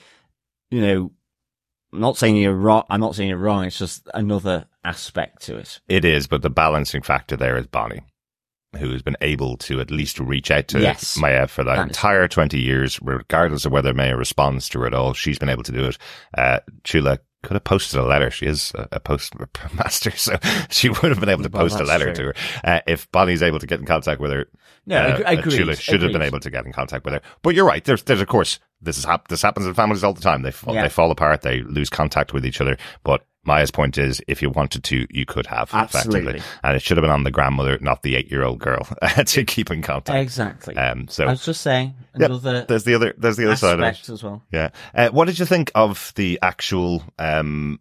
[0.71, 1.13] you know,
[1.93, 2.85] I'm not saying you're wrong.
[2.91, 3.65] I'm not saying you're wrong.
[3.65, 5.81] It's just another aspect to it.
[5.89, 8.03] It is, but the balancing factor there is Bonnie,
[8.79, 11.17] who has been able to at least reach out to Yes.
[11.17, 14.87] Maya for that That is- entire 20 years, regardless of whether Maya responds to her
[14.87, 15.15] at all.
[15.15, 15.99] She's been able to do it.
[16.37, 18.31] Uh, Chula could have posted a letter.
[18.31, 19.35] She is a, a post
[19.91, 20.37] so
[20.71, 22.15] she would have been able to Well, post a letter true.
[22.15, 22.35] to her.
[22.65, 24.47] Uh, if Bonnie's able to get in contact with her,
[24.87, 25.57] No, uh, ag- uh, agreed.
[25.57, 27.21] Chula should have been able to get in contact with her.
[27.43, 27.83] But you're right.
[27.85, 30.43] There's, there's of course, this is hap- this happens in families all the time.
[30.43, 30.83] They fall, Yeah.
[30.83, 31.43] they fall apart.
[31.43, 32.77] They lose contact with each other.
[33.05, 36.21] But Maya's point is, if you wanted to, you could have Absolutely.
[36.21, 38.87] effectively, and it should have been on the grandmother, not the eight-year-old girl,
[39.27, 40.19] to keep in contact.
[40.21, 40.77] Exactly.
[40.77, 43.87] Um, so I was just saying Yep, there's the other, there's the other side of
[43.87, 44.09] it.
[44.09, 44.43] as well.
[44.53, 44.71] Yeah.
[44.95, 47.81] Uh, what did you think of the actual um,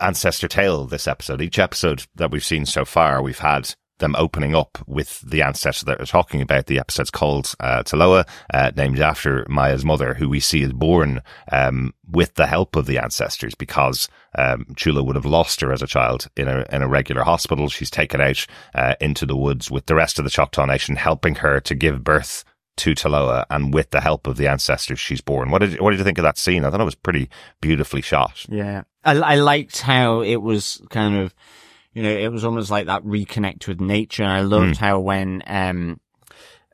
[0.00, 1.40] ancestor tale this episode?
[1.40, 5.84] Each episode that we've seen so far, we've had them opening up with the ancestor
[5.86, 6.66] that we're talking about.
[6.66, 11.22] The episode's called uh, Taloa, uh, named after Maya's mother, who we see is born
[11.50, 15.82] um, with the help of the ancestors because um, Chula would have lost her as
[15.82, 17.68] a child in a in a regular hospital.
[17.68, 21.36] She's taken out uh, into the woods with the rest of the Choctaw Nation, helping
[21.36, 22.44] her to give birth
[22.78, 25.50] to Taloa, and with the help of the ancestors, she's born.
[25.50, 26.64] What did what did you think of that scene?
[26.64, 28.44] I thought it was pretty beautifully shot.
[28.48, 28.82] Yeah.
[29.02, 31.34] I, I liked how it was kind of,
[31.96, 34.22] you know, it was almost like that reconnect with nature.
[34.22, 34.84] And I loved Hmm.
[34.84, 35.98] how when, um,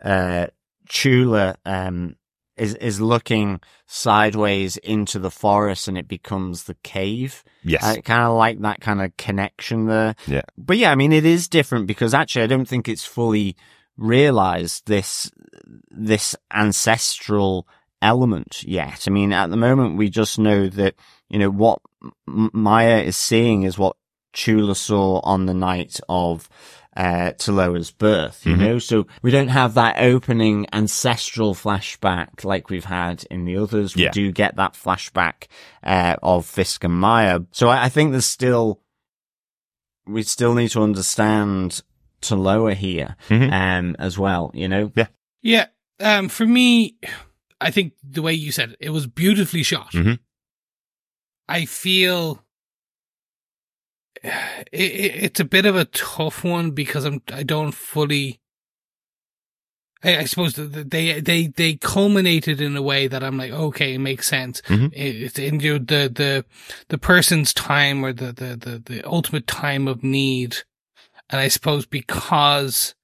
[0.04, 0.48] uh,
[0.88, 2.16] Chula, um,
[2.56, 7.44] is is looking sideways into the forest and it becomes the cave.
[7.62, 7.84] Yes.
[7.84, 10.16] I kind of like that kind of connection there.
[10.26, 10.42] Yeah.
[10.58, 13.56] But yeah, I mean, it is different because actually I don't think it's fully
[13.96, 15.30] realized this,
[15.88, 17.66] this ancestral
[18.02, 19.04] element yet.
[19.06, 20.94] I mean, at the moment we just know that,
[21.30, 21.80] you know, what
[22.26, 23.96] Maya is seeing is what
[24.32, 26.48] Chula saw on the night of,
[26.96, 28.58] uh, Taloa's birth, you Mhm.
[28.58, 28.78] know?
[28.78, 33.94] So we don't have that opening ancestral flashback like we've had in the others.
[33.96, 34.10] We Yeah.
[34.10, 35.46] do get that flashback,
[35.82, 37.40] uh, of Fisk and Maya.
[37.52, 38.80] So I, I think there's still,
[40.06, 41.82] we still need to understand
[42.20, 43.52] Taloa here, Mhm.
[43.52, 44.92] um, as well, you know?
[45.42, 45.66] Yeah.
[45.98, 46.96] Um, for me,
[47.60, 49.92] I think the way you said it, it was beautifully shot.
[49.92, 50.18] Mhm.
[51.48, 52.42] I feel
[54.22, 54.32] it,
[54.72, 58.40] it, it's a bit of a tough one because I'm I don't fully.
[60.04, 63.98] I, I suppose they they they culminated in a way that I'm like okay it
[64.00, 64.60] makes sense.
[64.62, 64.92] Mhm.
[64.92, 66.44] It, it's in you know, the the
[66.88, 70.58] the person's time or the, the the the ultimate time of need,
[71.30, 72.94] and I suppose because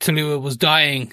[0.00, 1.12] Taloa was dying,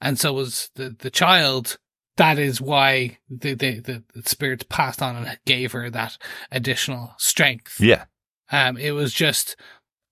[0.00, 1.78] and so was the the child.
[2.16, 6.18] That is why the the the, the spirits passed on and gave her that
[6.50, 7.80] additional strength.
[7.80, 8.04] Yeah.
[8.50, 9.56] Um, it was just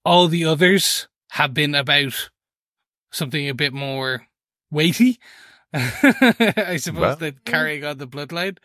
[0.05, 2.31] all the others have been about
[3.13, 4.27] something a bit more
[4.71, 5.19] weighty.
[5.75, 8.57] I suppose Well, that carrying on the bloodline.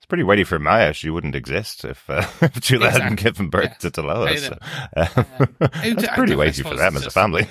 [0.00, 0.92] It's pretty weighty for Maya.
[0.92, 3.90] She wouldn't exist if, uh, if Chula hadn't given birth Yeah.
[3.90, 4.28] to Taloa.
[4.28, 4.58] I So,
[4.96, 5.26] Um,
[5.60, 7.46] uh, it's pretty weighty for them as a just- family.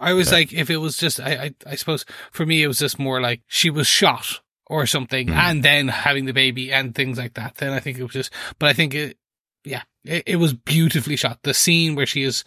[0.00, 2.78] I was like, if it was just, I, I, I suppose for me, it was
[2.78, 5.34] just more like she was shot or something Mhm.
[5.34, 7.56] and then having the baby and things like that.
[7.56, 9.16] Then I think it was just, but I think it,
[9.64, 11.38] yeah, it, it was beautifully shot.
[11.42, 12.44] The scene where she is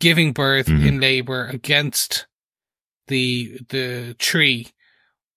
[0.00, 0.86] giving birth Mhm.
[0.86, 2.26] in labor against
[3.06, 4.68] the, the tree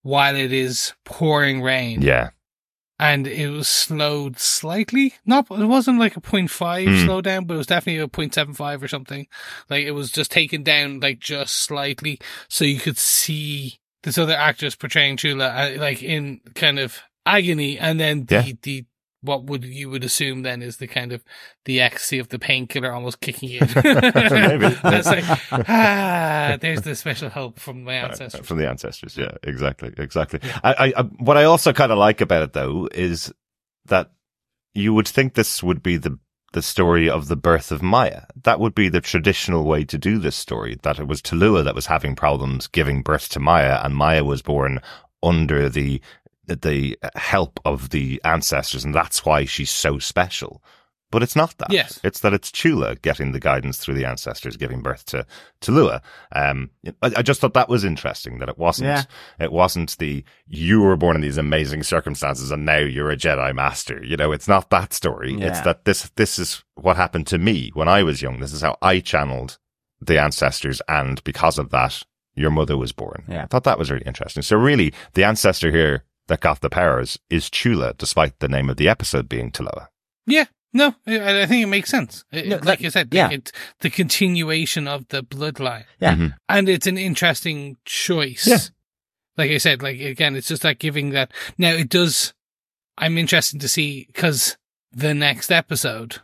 [0.02, 2.02] while it is pouring rain.
[2.02, 2.30] yeah.
[3.00, 5.14] And it was slowed slightly.
[5.24, 7.04] Not, it wasn't like a 0.5 Mm.
[7.04, 9.28] slow down, but it was definitely a 0.75 or something.
[9.70, 14.34] Like it was just taken down like just slightly so you could see this other
[14.34, 18.52] actress portraying Chula uh, like in kind of agony and then the, Yeah.
[18.62, 18.84] the,
[19.20, 21.24] what would you would assume then is the kind of
[21.64, 23.60] the ecstasy of the painkiller almost kicking in.
[23.84, 24.68] Maybe.
[24.82, 28.46] That's like, ah, there's the special help from my Uh, ancestors.
[28.46, 30.40] From the ancestors, yeah, exactly, exactly.
[30.62, 33.32] I, I, I, what I also kind of like about it though is
[33.86, 34.12] that
[34.74, 36.18] you would think this would be the
[36.54, 38.22] the story of the birth of Maya.
[38.44, 40.78] That would be the traditional way to do this story.
[40.82, 44.40] That it was Taloa that was having problems giving birth to Maya, and Maya was
[44.40, 44.80] born
[45.22, 46.00] under the
[46.48, 50.62] the help of the ancestors, and that's why she's so special.
[51.10, 51.70] But it's not that.
[51.70, 51.98] Yes.
[52.04, 55.24] It's that it's Chula getting the guidance through the ancestors, giving birth to
[55.62, 56.02] Taloa.
[56.32, 56.68] Um,
[57.02, 59.04] I, I just thought that was interesting that it wasn't Yeah.
[59.40, 63.54] it wasn't the you were born in these amazing circumstances and now you're a Jedi
[63.54, 64.04] master.
[64.04, 65.34] You know, it's not that story.
[65.40, 68.40] It's that this this is what happened to me when I was young.
[68.40, 69.56] This is how I channeled
[70.02, 72.02] the ancestors, and because of that,
[72.34, 73.24] your mother was born.
[73.28, 73.44] Yeah.
[73.44, 74.42] I thought that was really interesting.
[74.42, 78.76] So really, the ancestor here that got the powers is Chula, despite the name of
[78.76, 79.88] the episode being Taloa.
[80.26, 82.24] Yeah, no, I, I think it makes sense.
[82.30, 83.30] It- No, like that- you said, yeah.
[83.30, 83.50] it,
[83.80, 86.14] the continuation of the bloodline, Yeah.
[86.14, 86.34] Mhm.
[86.48, 88.46] and it's an interesting choice.
[88.46, 88.58] Yeah.
[89.36, 91.32] Like I said, like again, it's just like giving that.
[91.58, 92.34] Now it does.
[92.98, 94.56] I'm interested to see because
[94.90, 96.16] the next episode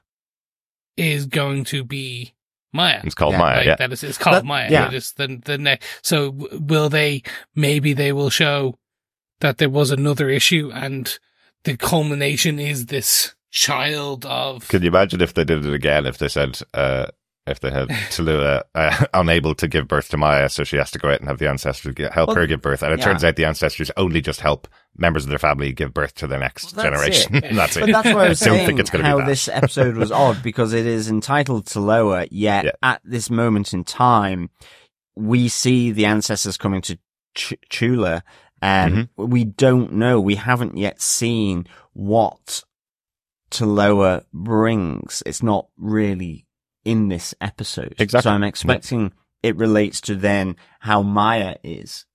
[0.97, 2.35] is going to be
[2.73, 3.01] Maya.
[3.05, 3.57] It's called Yeah, Maya.
[3.59, 3.77] Like yeah.
[3.77, 4.69] that is it's called That- Maya.
[4.71, 4.89] yeah.
[4.89, 5.87] It is the the next.
[6.03, 7.23] So will they?
[7.55, 8.79] Maybe they will show
[9.41, 11.19] that there was another issue, and
[11.65, 14.69] the culmination is this child of.
[14.69, 16.07] Can you imagine if they did it again?
[16.07, 17.07] If they said, uh,
[17.47, 20.99] if they had Taloa uh, unable to give birth to Maya, so she has to
[20.99, 23.05] go out and have the ancestors get, help Well, her give birth, and it yeah.
[23.05, 24.67] turns out the ancestors only just help
[24.97, 27.35] members of their family give birth to the next Well, that's generation.
[27.37, 27.45] it.
[27.45, 27.93] and that's But it.
[27.93, 29.29] that's why I was don't saying think it's going to how be that.
[29.29, 32.71] this episode was odd because it is entitled Taloa, yet Yeah.
[32.83, 34.51] at this moment in time,
[35.17, 36.99] we see the ancestors coming to
[37.35, 38.23] Ch- Chula,
[38.65, 39.27] and Mm-hmm.
[39.31, 40.21] we don't know.
[40.21, 42.65] We haven't yet seen what
[43.51, 45.23] Taloa brings.
[45.27, 46.47] It's not really
[46.85, 47.95] in this episode.
[47.99, 48.31] Exactly.
[48.31, 49.13] So I'm expecting
[49.43, 52.07] it relates to then how Maya is.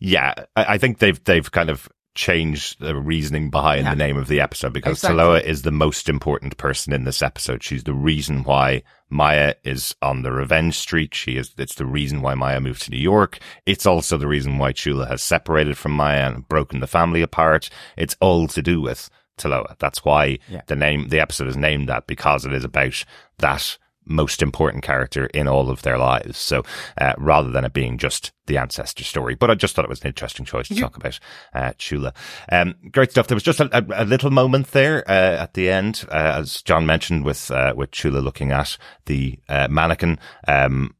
[0.00, 1.88] Yeah, I, I think they've they've kind of
[2.18, 3.90] changed the reasoning behind Yeah.
[3.90, 5.18] the name of the episode because Exactly.
[5.20, 7.62] Taloa is the most important person in this episode.
[7.62, 11.14] She's the reason why Maya is on the revenge street.
[11.14, 11.54] She is.
[11.56, 13.38] It's the reason why Maya moved to New York.
[13.66, 17.70] It's also the reason why Chula has separated from Maya and broken the family apart.
[17.96, 19.08] It's all to do with
[19.38, 19.76] Taloa.
[19.78, 20.62] That's why Yeah.
[20.66, 23.04] the name the episode is named that because it is about
[23.38, 23.78] that
[24.08, 26.38] most important character in all of their lives.
[26.38, 26.62] So
[27.00, 30.00] uh, rather than it being just the ancestor story, but I just thought it was
[30.00, 30.82] an interesting choice to Yeah.
[30.82, 31.18] talk about
[31.54, 32.12] uh, Chula.
[32.50, 33.26] Um, great stuff.
[33.28, 36.62] There was just a, a, a little moment there uh, at the end, uh, as
[36.62, 40.18] John mentioned, with uh, with Chula looking at the uh, mannequin.
[40.46, 40.94] Um,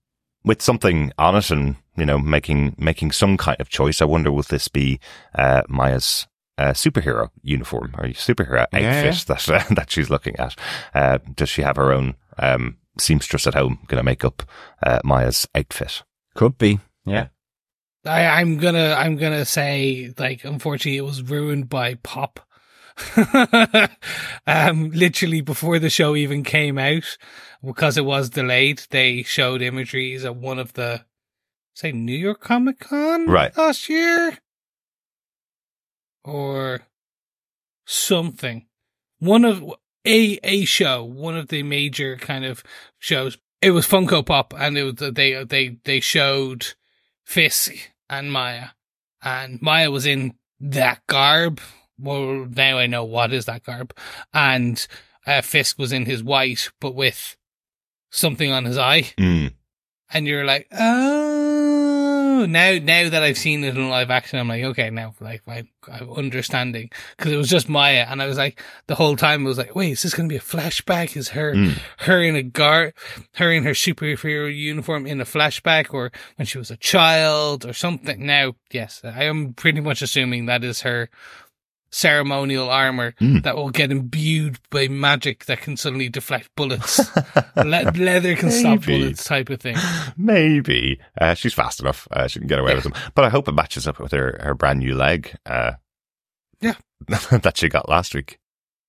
[0.45, 4.01] with something on it and, you know, making, making some kind of choice.
[4.01, 4.99] I wonder, will this be,
[5.35, 10.57] uh, Maya's, uh, superhero uniform or superhero Yeah, outfit that, uh, that she's looking at?
[10.95, 14.43] Uh, does she have her own, um, seamstress at home going to make up,
[14.85, 16.03] uh, Maya's outfit?
[16.35, 16.81] Could be.
[17.05, 17.29] Yeah.
[18.05, 22.41] I, I'm gonna I'm gonna say like unfortunately it was ruined by pop.
[24.47, 27.17] um literally before the show even came out
[27.65, 31.05] because it was delayed they showed imageries of one of the
[31.75, 33.57] say New York Comic Con Right.
[33.57, 34.39] last year
[36.25, 36.81] or
[37.85, 38.67] something
[39.21, 39.65] one of
[40.09, 42.65] a a show one of the major kind of
[42.99, 46.75] shows it was Funko Pop and it was they they they showed
[47.29, 47.75] Fisk
[48.09, 48.69] and Maya.
[49.23, 51.61] And Maya was in that garb.
[51.99, 53.95] Well, now I know what is that garb.
[54.33, 54.87] And
[55.27, 57.37] uh, Fisk was in his white, but with
[58.11, 59.13] something on his eye.
[59.19, 59.53] Mm.
[60.11, 61.38] And you're like, oh,
[62.47, 65.65] now, now that I've seen it in live action, I'm like, okay, now, like, I,
[65.91, 66.91] I'm understanding.
[67.17, 68.07] Cause it was just Maya.
[68.09, 70.33] And I was like, the whole time I was like, wait, is this going to
[70.33, 71.17] be a flashback?
[71.17, 71.79] Is her, Mm.
[72.01, 72.95] her in a guard,
[73.37, 77.73] her in her superhero uniform in a flashback or when she was a child or
[77.73, 78.25] something.
[78.27, 81.09] Now, yes, I am pretty much assuming that is her
[81.91, 83.43] ceremonial armor Mm.
[83.45, 86.99] that will get imbued by magic that can suddenly deflect bullets.
[87.57, 89.77] Le- leather can stop bullets type of thing.
[90.17, 91.01] Maybe.
[91.21, 92.07] Uh, she's fast enough.
[92.11, 92.95] Uh, she can get away with them.
[93.15, 95.35] But I hope it matches up with her, her brand new leg.
[95.47, 95.73] Uh,
[96.61, 96.75] Yeah.
[97.09, 98.39] that she got last week.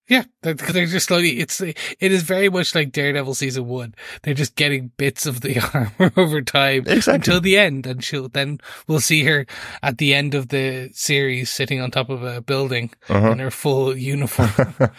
[0.10, 1.39] Yeah, they're, they're just slowly.
[1.39, 3.93] It's it is very much like Daredevil season one.
[4.24, 7.14] They're just getting bits of the armor over time Exactly.
[7.14, 9.45] until the end, and she'll then we'll see her
[9.84, 13.32] at the end of the series sitting on top of a building Uh-huh.
[13.32, 14.49] in her full uniform.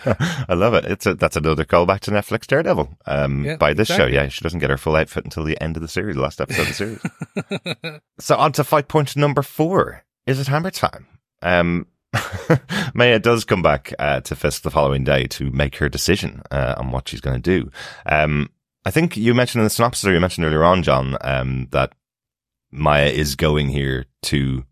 [0.49, 0.85] I love it.
[0.85, 2.89] It's a, that's another callback to Netflix Daredevil.
[3.07, 4.13] Um, Yeah, by this exactly.
[4.15, 6.23] show, yeah, she doesn't get her full outfit until the end of the series, the
[6.23, 6.75] last episode of the
[7.85, 8.01] series.
[8.21, 10.05] so on to fight point number four.
[10.27, 11.07] Is it hammer time?
[11.43, 11.87] Um,
[12.95, 16.75] Maya does come back uh, to Fisk the following day to make her decision uh,
[16.79, 17.71] on what she's going to do.
[18.07, 18.51] Um,
[18.85, 21.93] I think you mentioned in the synopsis, or you mentioned earlier on, John, um, that
[22.71, 24.65] Maya is going here to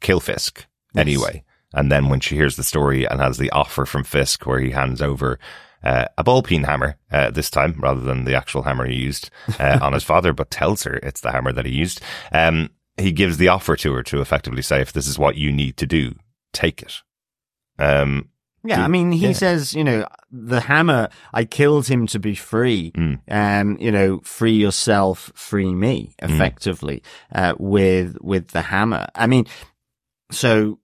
[0.00, 1.00] kill Fisk Yes.
[1.02, 1.44] anyway.
[1.74, 4.70] And then when she hears the story and has the offer from Fisk where he
[4.70, 5.38] hands over
[5.84, 9.30] uh, a ball peen hammer uh, this time rather than the actual hammer he used
[9.60, 12.00] uh, on his father, but tells her it's the hammer that he used.
[12.32, 15.52] Um, he gives the offer to her to effectively say, if this is what you
[15.52, 16.14] need to do,
[16.52, 17.02] take it.
[17.78, 18.30] Um,
[18.64, 19.32] Yeah, I mean, he yeah.
[19.32, 22.90] says, you know, the hammer, I killed him to be free.
[22.92, 23.20] Mm.
[23.30, 26.30] Um, you know, free yourself, free me, Mm.
[26.34, 27.02] effectively,
[27.34, 29.06] uh, with, with the hammer.
[29.14, 29.46] I mean,
[30.32, 30.80] so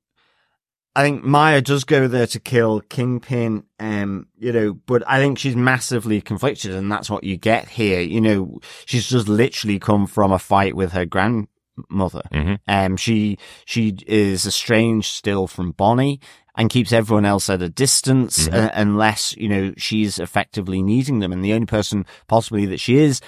[0.96, 5.38] I think Maya does go there to kill Kingpin, um, you know, but I think
[5.38, 8.00] she's massively conflicted and that's what you get here.
[8.00, 11.04] You know, she's just literally come from a fight with her
[11.76, 12.22] grandmother.
[12.32, 12.58] Mhm.
[12.66, 16.20] Um, she, she is estranged still from Bonnie
[16.56, 18.54] and keeps everyone else at a distance Mhm.
[18.54, 21.32] uh, unless, you know, she's effectively needing them.
[21.32, 23.20] And the only person possibly that she is,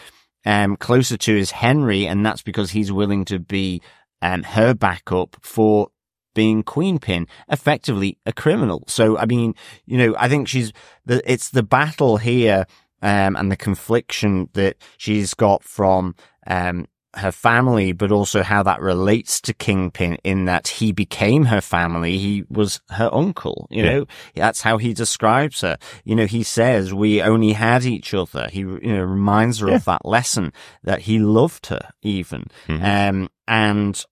[0.44, 2.06] um, closer to is Henry.
[2.06, 3.82] And that's because he's willing to be,
[4.22, 5.88] um, her backup for
[6.34, 8.84] being Queen Pin, effectively a criminal.
[8.86, 9.54] So, I mean,
[9.86, 10.72] you know, I think she's
[11.04, 12.66] the, it's the battle here,
[13.02, 16.14] um, and the confliction that she's got from,
[16.46, 16.86] um,
[17.16, 22.18] her family, but also how that relates to Kingpin in that he became her family.
[22.18, 23.90] He was her uncle, you Yeah.
[23.90, 25.78] know, that's how he describes her.
[26.04, 28.48] You know, he says we only had each other.
[28.52, 29.76] He, you know, reminds her Yeah.
[29.76, 30.52] of that lesson
[30.84, 32.44] that he loved her even.
[32.68, 32.82] Mhm.
[33.10, 34.04] Um, and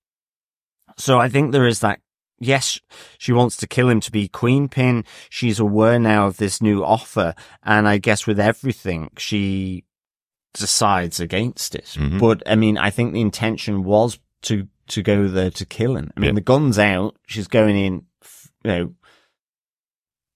[0.96, 2.00] so I think there is that.
[2.40, 2.80] Yes,
[3.16, 5.04] she wants to kill him to be queen pin.
[5.30, 7.32] She's aware now of this new offer.
[7.62, 9.84] And I guess with everything, she
[10.54, 11.84] decides against it.
[11.98, 12.18] Mhm.
[12.18, 16.10] But I mean, I think the intention was to, to go there to kill him.
[16.16, 16.34] I mean, Yeah.
[16.34, 17.16] the gun's out.
[17.26, 17.94] She's going in,
[18.64, 18.94] you know,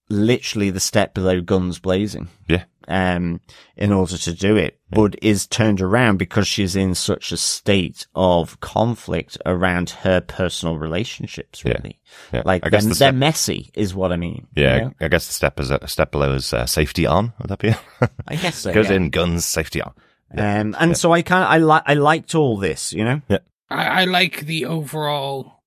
[0.09, 2.29] literally the step below guns blazing.
[2.47, 2.63] Yeah.
[2.87, 3.39] Um,
[3.77, 4.95] in order to do it, Yeah.
[4.95, 10.75] but is turned around because she's in such a state of conflict around her personal
[10.79, 11.99] relationships, really.
[12.33, 12.41] yeah.
[12.45, 14.47] Like, I guess they're, the they're messy is what I mean.
[14.55, 14.93] you yeah, know?
[15.01, 17.33] I guess the step is a, a step below is uh, safety on.
[17.39, 17.75] Would that be?
[18.27, 18.73] I guess so.
[18.73, 18.95] Goes yeah.
[18.95, 19.93] in guns, safety on.
[20.35, 20.59] Yeah.
[20.61, 20.93] Um, and Yeah.
[20.95, 23.21] so I kind of, I like, I liked all this, you know?
[23.27, 25.63] Yeah, I, I like the overall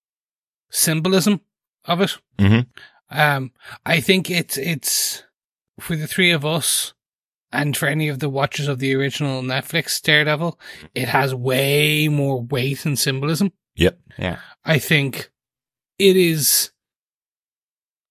[0.70, 1.40] symbolism
[1.84, 2.16] of it.
[2.38, 2.66] Mhm.
[3.10, 3.52] Um,
[3.84, 5.22] I think it's it's
[5.80, 6.94] for the three of us.
[7.54, 10.58] and for any of the watchers of the original Netflix Daredevil,
[10.94, 13.52] it has way more weight and symbolism.
[13.76, 13.98] Yep.
[14.18, 14.38] Yeah.
[14.64, 15.30] I think
[15.98, 16.70] it is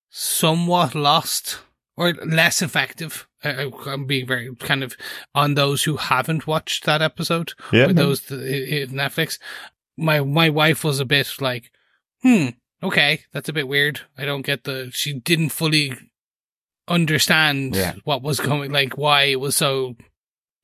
[0.09, 1.59] somewhat lost
[1.97, 3.27] or less effective.
[3.43, 4.95] I- I'm being very kind of
[5.33, 7.89] on those who haven't watched that episode Yeah.
[7.89, 9.37] or those th- Netflix.
[9.97, 11.71] My my wife was a bit like,
[12.21, 12.49] hmm,
[12.83, 14.01] okay, that's a bit weird.
[14.17, 14.89] I don't get the.
[14.93, 15.93] She didn't fully
[16.87, 17.93] understand Yeah.
[18.03, 19.95] what was going, like why it was so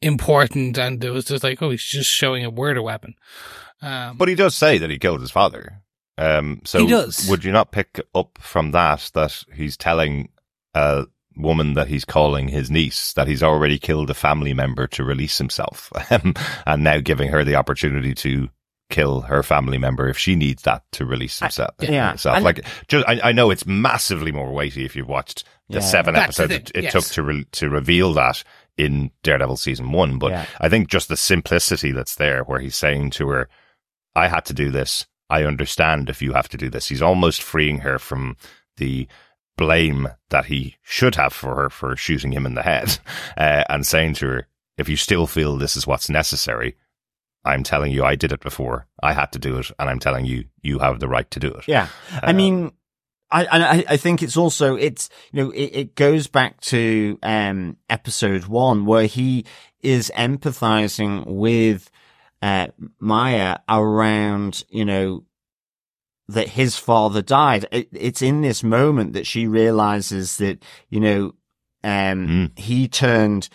[0.02, 3.16] important, and it was just like, oh, he's just showing a murder weapon.
[3.82, 5.82] Um, But he does say that he killed his father.
[6.18, 7.28] Um, so He does.
[7.30, 10.30] would you not pick up from that that he's telling
[10.74, 11.06] a
[11.38, 15.38] woman that he's calling his niece that he's already killed a family member to release
[15.38, 15.92] himself,
[16.66, 18.50] and now giving her the opportunity to
[18.90, 21.72] kill her family member if she needs that to release himself.
[21.82, 22.10] yeah.
[22.10, 22.42] himself.
[22.42, 25.82] Like just I, I know it's massively more weighty if you've watched the Yeah.
[25.82, 26.94] seven That's episodes it, it yes.
[26.94, 28.44] took to re- to reveal that
[28.78, 30.46] in Daredevil season one, but Yeah.
[30.62, 33.50] I think just the simplicity that's there, where he's saying to her,
[34.16, 35.06] I had to do this.
[35.30, 36.88] I understand if you have to do this.
[36.88, 38.38] He's almost freeing her from
[38.78, 39.08] the
[39.58, 42.98] blame that he should have for her for shooting him in the head
[43.38, 44.48] uh, and saying to her,
[44.78, 46.76] if you still feel this is what's necessary,
[47.44, 48.88] I'm telling you I did it before.
[49.02, 49.72] I had to do it.
[49.80, 51.68] And I'm telling you, you have the right to do it.
[51.68, 51.88] Yeah.
[52.22, 52.72] I Uh, mean,
[53.32, 57.18] I, and I, I think it's also, it's, you know, it, it goes back to,
[57.24, 59.46] um, episode one where he
[59.82, 61.90] is empathizing with,
[62.42, 62.68] uh,
[63.00, 65.24] Maya around, you know,
[66.30, 67.66] that his father died.
[67.72, 71.34] It, it's in this moment that she realizes that, you know,
[71.84, 72.60] um, Mm.
[72.60, 73.50] he turned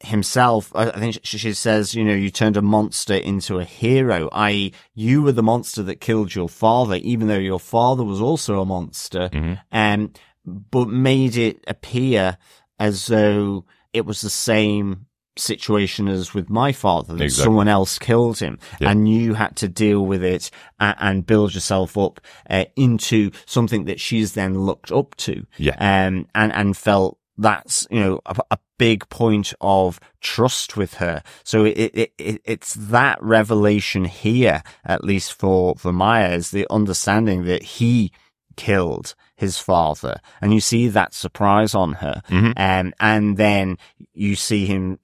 [0.00, 3.64] himself, I I think she, she says, you know, you turned a monster into a
[3.64, 4.72] hero, i.e.
[4.94, 8.64] you were the monster that killed your father, even though your father was also a
[8.64, 9.58] monster, Mhm.
[9.72, 10.12] um,
[10.46, 12.38] but made it appear
[12.78, 15.06] as though it was the same
[15.38, 17.44] situation as with my father, that Exactly.
[17.44, 18.90] someone else killed him Yeah.
[18.90, 22.20] and you had to deal with it and, and build yourself up
[22.50, 25.76] uh, into something that she's then looked up to Yeah.
[25.78, 31.22] um, and, and felt that's, you know, a, a big point of trust with her.
[31.44, 36.66] So it, it, it, it's that revelation here, at least for, for Maya, is the
[36.68, 38.10] understanding that he
[38.56, 40.18] killed his father.
[40.40, 42.22] And you see that surprise on her.
[42.28, 42.54] Mhm.
[42.56, 43.78] Um, and then
[44.14, 44.98] you see him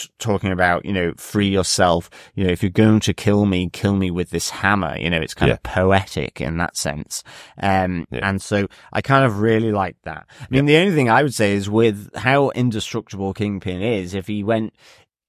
[0.00, 2.10] t- talking about, you know, free yourself.
[2.34, 4.96] You know, if you're going to kill me, kill me with this hammer.
[4.98, 5.54] You know, it's kind Yeah.
[5.54, 7.22] of poetic in that sense.
[7.62, 8.28] Um, Yeah.
[8.28, 10.26] and so I kind of really like that.
[10.40, 14.26] I mean, the only thing I would say is with how indestructible Kingpin is, if
[14.26, 14.74] he went,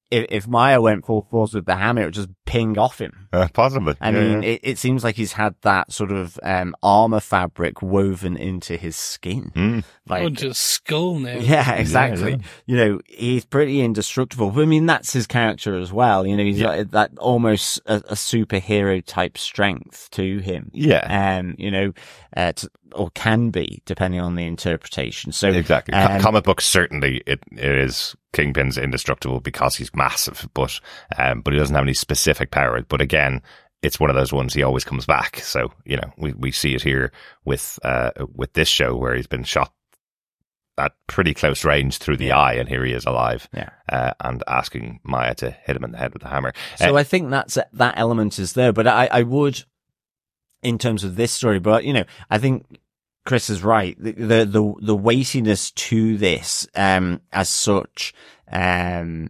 [0.09, 3.29] if, if Maya went full force with the hammer, it would just ping off him.
[3.31, 3.95] Uh, possibly.
[4.01, 4.49] I Yeah, mean, yeah.
[4.49, 8.97] It, it seems like he's had that sort of um, armor fabric woven into his
[8.97, 9.51] skin.
[9.55, 9.83] Mm.
[10.07, 11.37] Like, oh, just skull now.
[11.39, 12.31] yeah, exactly.
[12.31, 12.37] yeah.
[12.65, 14.51] You know, he's pretty indestructible.
[14.51, 16.27] But I mean, that's his character as well.
[16.27, 16.83] You know, he's Yeah.
[16.83, 20.69] got that almost a, a superhero type strength to him.
[20.73, 21.37] yeah.
[21.39, 21.93] Um, you know,
[22.35, 25.31] uh, to, or can be depending on the interpretation.
[25.31, 25.93] So Exactly.
[25.93, 30.79] Co- um, comic books certainly it, it is Kingpin's indestructible because he's massive, but
[31.17, 32.81] um, but he doesn't have any specific power.
[32.81, 33.41] But again,
[33.81, 35.37] it's one of those ones he always comes back.
[35.37, 37.11] So you know we we see it here
[37.45, 39.71] with uh with this show where he's been shot
[40.77, 43.47] at pretty close range through the eye, and here he is alive.
[43.53, 43.69] Yeah.
[43.89, 46.53] Uh, and asking Maya to hit him in the head with the hammer.
[46.77, 49.63] So Uh, I think that's that element is there, but I, I would,
[50.63, 52.79] in terms of this story, but you know, I think
[53.25, 53.95] Chris is right.
[54.01, 58.13] The the the, the weightiness to this, um, as such,
[58.51, 59.29] um,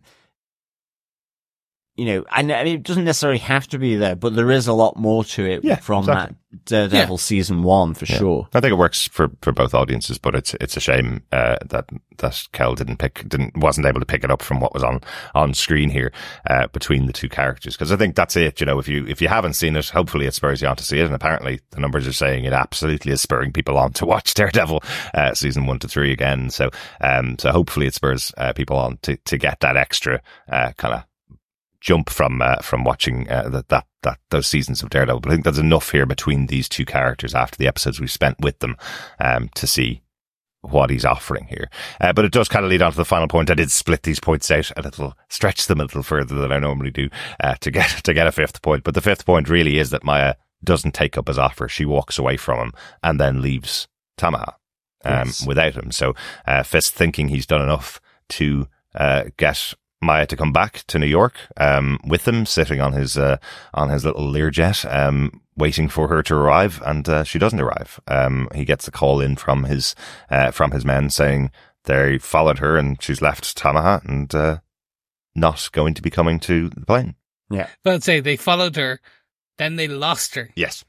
[1.97, 4.67] you know, and I mean, it doesn't necessarily have to be there, but there is
[4.67, 6.35] a lot more to it Yeah, from exactly.
[6.35, 8.17] that Daredevil season one for Yeah.
[8.17, 8.47] sure.
[8.53, 11.85] I think it works for, for both audiences, but it's it's a shame uh, that
[12.17, 15.01] that Kel didn't pick didn't wasn't able to pick it up from what was on
[15.35, 16.11] on screen here
[16.49, 18.59] uh, between the two characters because I think that's it.
[18.59, 20.83] You know, if you if you haven't seen it, hopefully it spurs you on to
[20.83, 24.05] see it, and apparently the numbers are saying it absolutely is spurring people on to
[24.05, 24.81] watch Daredevil
[25.13, 26.49] uh, season one to three again.
[26.49, 26.69] So
[27.01, 30.21] um so hopefully it spurs uh, people on to to get that extra
[30.51, 31.03] uh, kind of
[31.81, 35.19] jump from uh, from watching uh, that that that those seasons of Daredevil.
[35.19, 38.37] But I think there's enough here between these two characters after the episodes we've spent
[38.39, 38.77] with them
[39.19, 40.01] um, to see
[40.61, 41.69] what he's offering here.
[41.99, 43.49] Uh, but it does kind of lead on to the final point.
[43.49, 46.59] I did split these points out a little, stretch them a little further than I
[46.59, 47.09] normally do
[47.43, 48.83] uh, to get to get a fifth point.
[48.83, 51.67] But the fifth point really is that Maya doesn't take up his offer.
[51.67, 53.87] She walks away from him and then leaves
[54.19, 54.53] Tamaha
[55.03, 55.47] um, Yes.
[55.47, 55.91] without him.
[55.91, 56.13] So
[56.45, 61.05] uh, Fisk thinking he's done enough to uh, get Maya to come back to New
[61.05, 63.37] York um, with him, sitting on his uh,
[63.73, 67.99] on his little Learjet, um, waiting for her to arrive, and uh, she doesn't arrive.
[68.07, 69.95] Um, he gets a call in from his
[70.29, 71.51] uh, from his men saying
[71.85, 74.59] they followed her and she's left Tamaha and, uh,
[75.33, 77.15] not going to be coming to the plane.
[77.49, 77.67] Yeah.
[77.83, 78.99] But I'd say they followed her,
[79.57, 80.49] then they lost her.
[80.55, 80.85] Yes.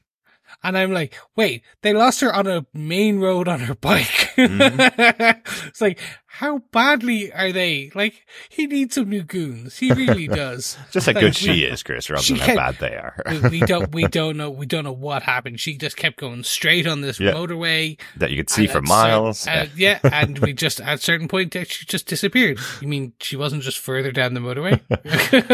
[0.63, 4.22] And I'm like, wait, they lost her on a main road on her bike.
[4.35, 5.67] Mm-hmm.
[5.67, 7.91] it's like, how badly are they?
[7.93, 9.77] Like, he needs some new goons.
[9.77, 10.77] He really does.
[10.91, 13.15] Just how Like, good she is, Chris, rather than how bad they are.
[13.51, 15.59] we- don't, we don't know, we don't know what happened.
[15.59, 17.33] She just kept going straight on this Yeah.
[17.33, 17.99] motorway.
[18.17, 19.45] that you could see for miles.
[19.47, 22.57] uh, yeah, and we just at a certain point she just disappeared.
[22.81, 24.81] You mean she wasn't just further down the motorway?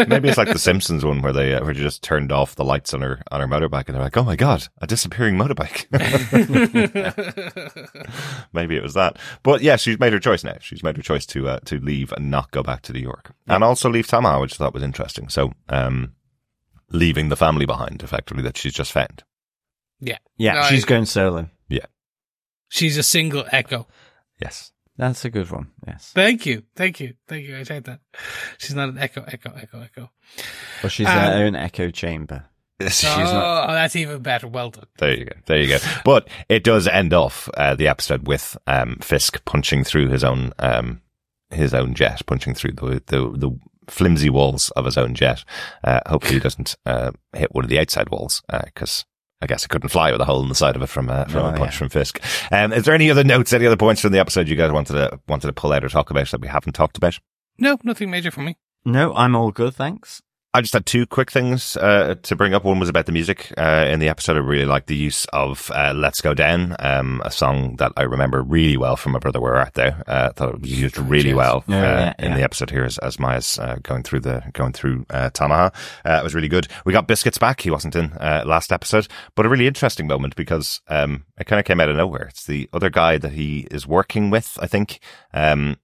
[0.08, 2.64] Maybe it's like the Simpsons one where they uh, where they just turned off the
[2.64, 5.86] lights on her on her motorbike and they're like, "Oh my god, a disappearing motorbike."
[8.52, 9.18] Maybe it was that.
[9.42, 10.56] But yeah, she's made her choice now.
[10.60, 13.32] She's made her choice to uh, to leave and not go back to New York,
[13.46, 15.28] and also leave Tamaha, which I thought was interesting.
[15.28, 16.14] So, um,
[16.90, 19.24] leaving the family behind, effectively, that she's just found.
[20.00, 20.18] Yeah,
[20.54, 21.48] No, she's I- going solo.
[21.68, 21.86] Yeah,
[22.68, 23.86] she's a single echo.
[24.40, 25.70] Yes, That's a good one.
[25.86, 26.12] Yes.
[26.14, 27.58] Thank you, thank you, thank you.
[27.58, 28.00] I take that.
[28.58, 30.10] She's not an echo, echo, echo, echo.
[30.82, 32.44] But she's Um, her own echo chamber.
[32.88, 33.66] she's oh, not.
[33.68, 34.48] that's even better.
[34.48, 34.86] Well done.
[34.98, 35.32] There you go.
[35.46, 35.78] There you go.
[36.04, 40.52] But it does end off uh, the episode with um, Fisk punching through his own
[40.58, 41.00] um,
[41.50, 43.50] his own jet, punching through the the, the
[43.88, 45.44] flimsy walls of his own jet.
[45.84, 49.04] Uh, hopefully, he doesn't uh, hit one of the outside walls because.
[49.42, 51.24] I guess it couldn't fly with a hole in the side of it from uh,
[51.24, 51.78] from Oh, a punch yeah.
[51.78, 52.20] from Fisk.
[52.52, 54.92] Um, is there any other notes, any other points from the episode you guys wanted
[54.92, 57.18] to wanted to pull out or talk about that we haven't talked about?
[57.56, 58.58] No, nothing major for me.
[58.84, 60.20] No, I'm all good, thanks.
[60.52, 62.64] I just had two quick things uh, to bring up.
[62.64, 64.36] One was about the music uh, in the episode.
[64.36, 68.02] I really liked the use of uh, "Let's Go Down," um, a song that I
[68.02, 69.40] remember really well from my brother.
[69.40, 69.90] Where art thou?
[70.08, 72.36] Uh, I thought it was used really well uh, yeah, in yeah.
[72.38, 75.72] the episode here as, as Maya's uh, going through the going through uh, Tamaha.
[76.04, 76.66] Uh, it was really good.
[76.84, 77.60] We got Biscuits back.
[77.60, 81.60] He wasn't in uh, last episode, but a really interesting moment because um, it kind
[81.60, 82.26] of came out of nowhere.
[82.26, 84.58] It's the other guy that he is working with.
[84.60, 84.98] I think
[85.32, 85.76] um,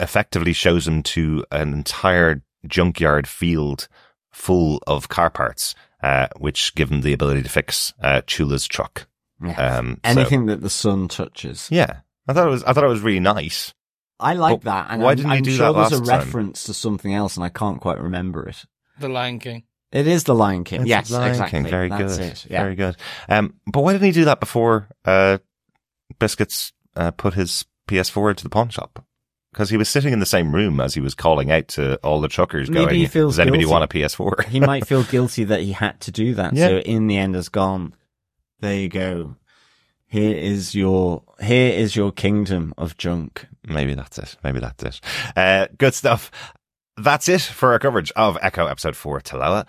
[0.00, 3.88] effectively shows him to an entire junkyard field
[4.30, 9.06] full of car parts, uh, which give him the ability to fix uh, Chula's truck.
[9.44, 9.52] Yeah.
[9.78, 11.68] Um, so- Anything that the sun touches.
[11.70, 12.62] yeah, I thought it was.
[12.64, 13.72] I thought it was really nice.
[14.22, 14.86] I like But that.
[14.90, 16.18] And why I'm, didn't you I'm do sure that there's a last time?
[16.26, 18.66] reference to something else and I can't quite remember it.
[18.98, 19.62] The Lion King.
[19.92, 20.82] It is the Lion King.
[20.82, 21.58] It's yes, Lion exactly.
[21.62, 21.70] King.
[21.70, 22.26] Very That's good.
[22.26, 22.46] It.
[22.50, 22.62] Yeah.
[22.62, 22.96] Very good.
[23.30, 25.38] Um, but why didn't he do that before uh,
[26.18, 29.04] Biscuits uh, put his PS4 into the pawn shop?
[29.52, 32.20] Because he was sitting in the same room as he was calling out to all
[32.20, 33.72] the truckers, Maybe going, he feels "Does anybody guilty.
[33.72, 36.54] want a PS4?" he might feel guilty that he had to do that.
[36.54, 36.68] Yeah.
[36.68, 37.94] So in the end has gone,
[38.60, 39.36] there you go.
[40.06, 43.46] Here is your, here is your kingdom of junk.
[43.64, 44.36] Maybe that's it.
[44.42, 45.00] Maybe that's it.
[45.36, 46.30] Uh, good stuff.
[46.96, 49.66] That's it for our coverage of Echo episode four, Taloa.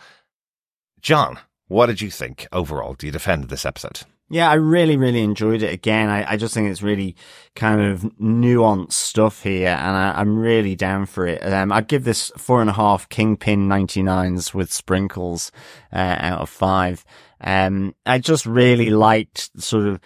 [1.02, 2.94] John, what did you think overall?
[2.94, 4.02] Do you defend this episode?
[4.32, 6.08] Yeah, I really, really enjoyed it again.
[6.10, 7.18] I, I just think it's really
[7.54, 11.44] kind of nuanced stuff here, and I, I'm really down for it.
[11.46, 15.52] Um, I'd give this four and a half Kingpin 99s with sprinkles
[15.92, 17.04] uh, out of five.
[17.42, 20.00] Um, I just really liked sort of,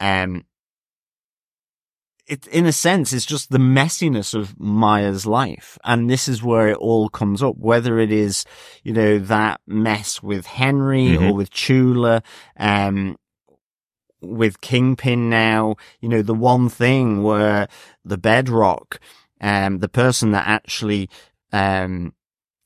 [0.00, 0.44] um,
[2.26, 5.78] it, in a sense, it's just the messiness of Maya's life.
[5.82, 8.44] And this is where it all comes up, whether it is,
[8.84, 11.30] you know, that mess with Henry Mhm.
[11.30, 12.22] or with Chula,
[12.58, 13.16] um,
[14.22, 17.68] with Kingpin now, you know, the one thing where
[18.04, 19.00] the bedrock,
[19.40, 21.08] um, the person that actually,
[21.52, 22.14] um,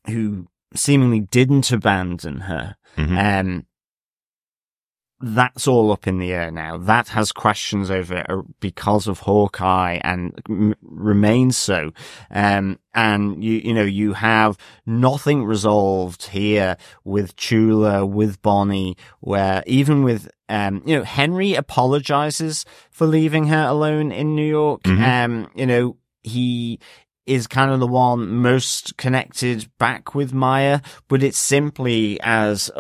[0.09, 3.19] who seemingly didn't abandon her, Mhm.
[3.45, 3.67] um,
[5.19, 6.77] that's all up in the air now.
[6.77, 11.93] That has questions over it uh, because of Hawkeye and m- remains so.
[12.31, 19.63] Um, and you, you know, you have nothing resolved here with Chula, with Bonnie, where
[19.67, 24.83] even with, um, you know, Henry apologizes for leaving her alone in New York.
[24.83, 25.25] Mhm.
[25.25, 26.79] Um, you know, he,
[27.27, 32.71] is kind of the one most connected back with Maya, but it's simply as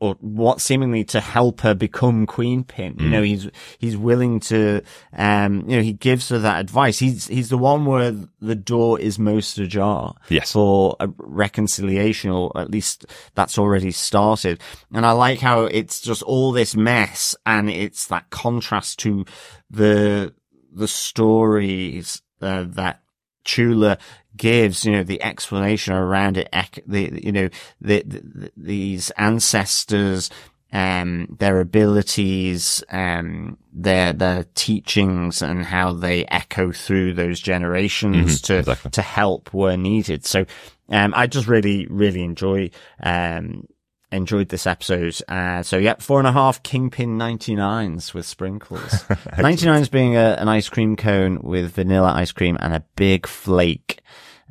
[0.00, 2.96] or what seemingly to help her become Queen Pin.
[2.98, 3.10] You Mm.
[3.10, 3.48] know, he's
[3.78, 4.80] he's willing to
[5.16, 6.98] um you know, he gives her that advice.
[6.98, 10.52] He's he's the one where the door is most ajar Yes.
[10.52, 14.60] for a reconciliation, or at least that's already started.
[14.92, 19.24] And I like how it's just all this mess and it's that contrast to
[19.70, 20.32] the
[20.72, 23.00] the stories uh, that
[23.44, 23.98] Chula
[24.40, 26.48] gives, you know, the explanation around it,
[26.86, 30.30] the, you know, the, the, these ancestors,
[30.72, 38.44] um, their abilities, um, their, their teachings and how they echo through those generations Mhm,
[38.46, 38.90] to, exactly.
[38.92, 40.24] to help where needed.
[40.24, 40.46] So,
[40.88, 42.70] um, I just really, really enjoy,
[43.02, 43.66] um,
[44.10, 45.20] enjoyed this episode.
[45.28, 49.04] Uh, so yeah, four and a half Kingpin 99s with sprinkles.
[49.36, 54.00] 99s being a, an ice cream cone with vanilla ice cream and a big flake.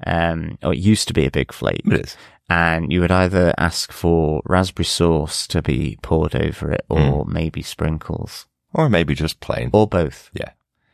[0.05, 1.81] Um, or it used to be a big flake.
[1.85, 2.17] It is.
[2.49, 7.61] And you would either ask for raspberry sauce to be poured over it or maybe
[7.61, 9.69] sprinkles Or maybe just plain.
[9.71, 10.31] or both.
[10.33, 10.51] Yeah.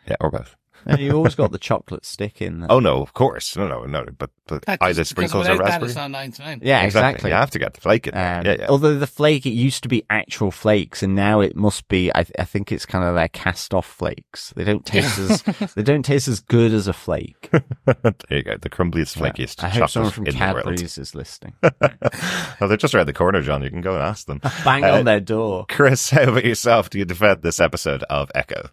[0.08, 0.56] Yeah, or both.
[0.86, 2.72] And you always got the chocolate stick in there.
[2.72, 3.56] Oh no, of course.
[3.58, 4.06] No, no, no.
[4.18, 6.26] But, but That either sprinkles or without that, raspberry.
[6.28, 7.32] it's not yeah, exactly.
[7.32, 8.40] You have to get the flake in there.
[8.40, 8.68] Um, yeah, yeah.
[8.68, 12.12] Although the flake, it used to be actual flakes, and now it must be.
[12.14, 14.54] I, th- I think it's kind of their cast-off flakes.
[14.56, 15.42] They don't taste as
[15.76, 17.50] they don't taste as good as a flake.
[17.86, 18.58] there you go.
[18.58, 20.58] The crumbliest, flakiest I hope someone from in the world.
[20.58, 21.54] Cadbury's is listening.
[21.64, 23.64] well, they're just around the corner, John.
[23.64, 24.40] You can go and ask them.
[24.64, 25.66] Bang Uh, on their door.
[25.70, 26.90] Chris, how about yourself?
[26.90, 28.70] Do you defend this episode of Echo?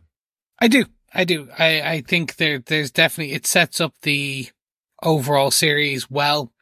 [0.59, 0.85] I do.
[1.15, 1.49] I do.
[1.59, 4.49] I, I think there there's definitely it sets up the
[5.03, 6.53] overall series well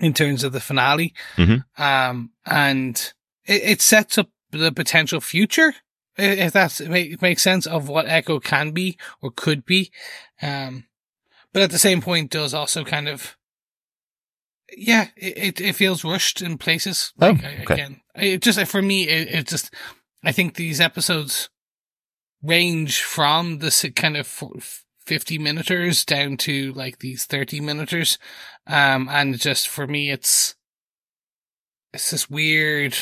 [0.00, 1.12] in terms of the finale.
[1.36, 1.64] Mhm.
[1.78, 3.12] Um and
[3.44, 5.74] it, it sets up the potential future
[6.16, 9.90] if that's it make, makes sense of what Echo can be or could be.
[10.40, 10.86] Um
[11.52, 13.36] but at the same point does also kind of
[14.76, 17.12] yeah, it, it, feels rushed in places.
[17.20, 17.74] Oh, Like, I- okay.
[17.74, 19.72] again, it just for me, it, it just
[20.24, 21.50] I think these episodes
[22.44, 24.26] range from the kind of
[25.06, 28.18] 50 minuters down to like these 30 minuters.
[28.66, 30.54] Um, and just for me, it's,
[31.92, 32.96] it's this weird,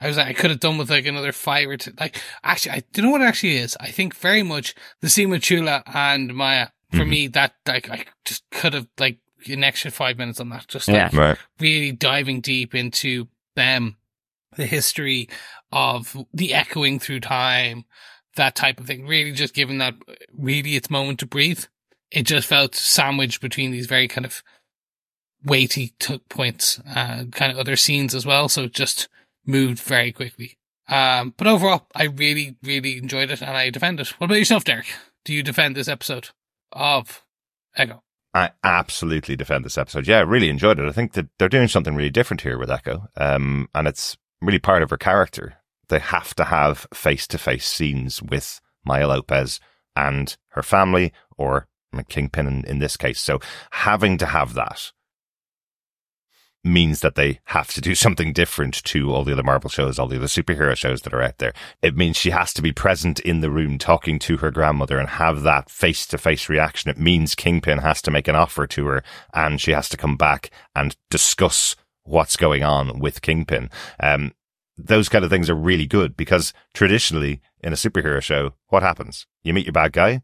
[0.00, 1.92] I was like, I could have done with like another five or two.
[1.98, 3.76] Like, actually, I do you know what it actually is.
[3.80, 7.08] I think very much the scene with Chula and Maya, for Mhm.
[7.08, 9.18] me, that like, I just could have like
[9.48, 10.68] an extra five minutes on that.
[10.68, 11.18] Just like, Yeah.
[11.18, 11.38] Right.
[11.60, 13.96] really diving deep into them,
[14.56, 15.28] the history
[15.72, 17.84] of the echoing through time,
[18.36, 19.06] that type of thing.
[19.06, 19.94] Really just giving that
[20.36, 21.64] really its moment to breathe.
[22.10, 24.42] It just felt sandwiched between these very kind of
[25.44, 28.48] weighty t- points, uh, kind of other scenes as well.
[28.48, 29.08] So it just
[29.44, 30.56] moved very quickly.
[30.88, 34.08] Um, but overall, I really, really enjoyed it and I defend it.
[34.20, 34.86] What about yourself, Derek?
[35.24, 36.30] Do you defend this episode
[36.72, 37.24] of
[37.76, 38.02] Echo?
[38.34, 40.06] I absolutely defend this episode.
[40.06, 40.88] Yeah, I really enjoyed it.
[40.88, 43.08] I think that they're doing something really different here with Echo.
[43.16, 45.54] Um, and it's really part of her character.
[45.88, 49.60] They have to have face to face scenes with Maya Lopez
[49.96, 51.68] and her family or
[52.08, 53.20] Kingpin in, in this case.
[53.20, 54.92] So having to have that
[56.66, 60.08] means that they have to do something different to all the other Marvel shows, all
[60.08, 61.52] the other superhero shows that are out there.
[61.82, 65.08] It means she has to be present in the room talking to her grandmother and
[65.08, 66.90] have that face to face reaction.
[66.90, 70.16] It means Kingpin has to make an offer to her and she has to come
[70.16, 73.70] back and discuss what's going on with Kingpin.
[74.00, 74.32] Um,
[74.76, 79.26] those kind of things are really good because traditionally in a superhero show, what happens?
[79.42, 80.22] You meet your bad guy.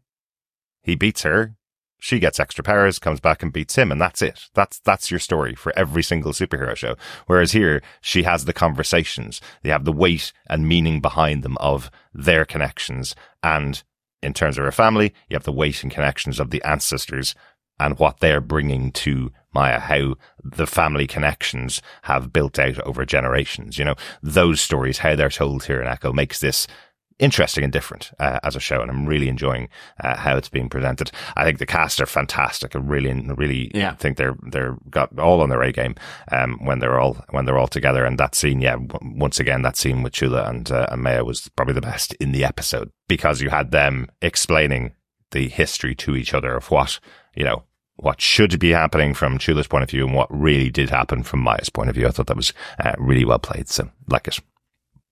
[0.81, 1.55] He beats her.
[1.99, 4.49] She gets extra powers, comes back and beats him, and that's it.
[4.55, 6.95] That's that's your story for every single superhero show.
[7.27, 9.39] Whereas here, she has the conversations.
[9.61, 13.15] They have the weight and meaning behind them of their connections.
[13.43, 13.83] And
[14.23, 17.35] in terms of her family, you have the weight and connections of the ancestors
[17.79, 23.77] and what they're bringing to Maya, how the family connections have built out over generations.
[23.77, 26.67] You know, those stories, how they're told here in Echo makes this
[27.19, 29.69] interesting and different uh, as a show, and I'm really enjoying
[30.03, 31.11] uh, how it's being presented.
[31.35, 32.75] I think the cast are fantastic.
[32.75, 33.93] I really, really Yeah.
[33.93, 35.93] think they're they're got all on their A game
[36.31, 38.05] um, when they're all when they're all together.
[38.05, 41.23] And that scene, yeah, w- once again, that scene with Chula and uh, and Maya
[41.23, 44.93] was probably the best in the episode because you had them explaining
[45.29, 46.99] the history to each other of what
[47.35, 47.63] you know
[48.01, 51.39] what should be happening from Chula's point of view and what really did happen from
[51.39, 52.07] Maya's point of view.
[52.07, 52.51] I thought that was
[52.83, 53.69] uh, really well played.
[53.69, 54.39] So like it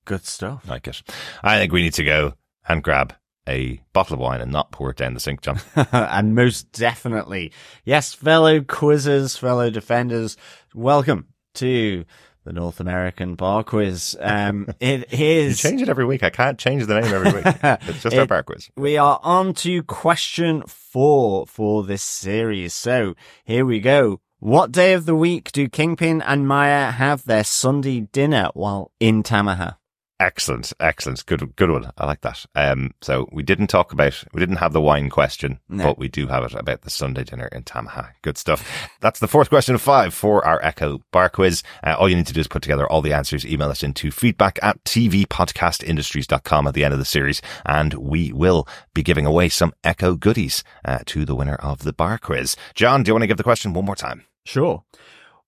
[0.06, 0.68] Good stuff.
[0.68, 1.02] like it.
[1.44, 2.34] I think we need to go
[2.68, 3.14] and grab
[3.48, 5.60] a bottle of wine and not pour it down the sink, John.
[5.92, 7.52] and most definitely,
[7.86, 10.36] yes, fellow quizzers, fellow defenders,
[10.74, 12.06] welcome to
[12.44, 14.18] the North American Bar Quiz.
[14.20, 16.24] Um, it You change it every week.
[16.24, 17.46] I can't change the name every week.
[17.90, 18.70] It's just our bar quiz.
[18.76, 22.74] We are on to question four for this series.
[22.74, 24.22] So here we go.
[24.40, 29.22] What day of the week do Kingpin and Maya have their Sunday dinner while in
[29.22, 29.79] Tamaha?
[30.22, 31.91] Excellent, excellent, good, good one.
[31.97, 32.45] I like that.
[32.53, 35.86] Um, so we didn't talk about, we didn't have the wine question, No.
[35.86, 38.09] but we do have it about the Sunday dinner in Tamaha.
[38.22, 38.89] Good stuff.
[38.99, 41.63] That's the fourth question of five for our Echo Bar Quiz.
[41.86, 44.11] Uh, all you need to do is put together all the answers, email us into
[44.11, 49.47] feedback at tvpodcastindustries.com at the end of the series, and we will be giving away
[49.47, 52.57] some Echo goodies uh, to the winner of the Bar Quiz.
[52.76, 54.26] John, do you want to give the question one more time?
[54.43, 54.84] Sure.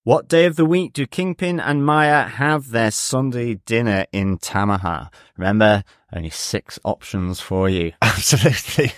[0.04, 5.12] What day of the week do Kingpin and Maya have their Sunday dinner in Tamaha?
[5.36, 7.92] Remember, only six options for you.
[8.02, 8.92] Absolutely.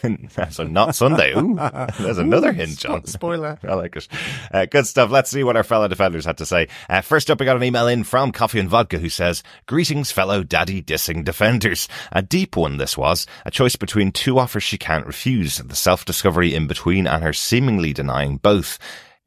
[0.48, 1.34] so not Sunday.
[1.34, 1.56] Ooh,
[2.00, 3.04] there's another hint, John.
[3.04, 3.58] Spoiler.
[3.68, 4.08] I like it.
[4.50, 5.10] Uh, good stuff.
[5.10, 6.68] Let's see what our fellow defenders had to say.
[6.88, 10.10] Uh, first up, we got an email in from Coffee and Vodka who says, Greetings,
[10.10, 11.86] fellow daddy dissing defenders.
[12.12, 13.26] A deep one this was.
[13.44, 15.58] A choice between two offers she can't refuse.
[15.58, 18.78] The self-discovery in between and her seemingly denying both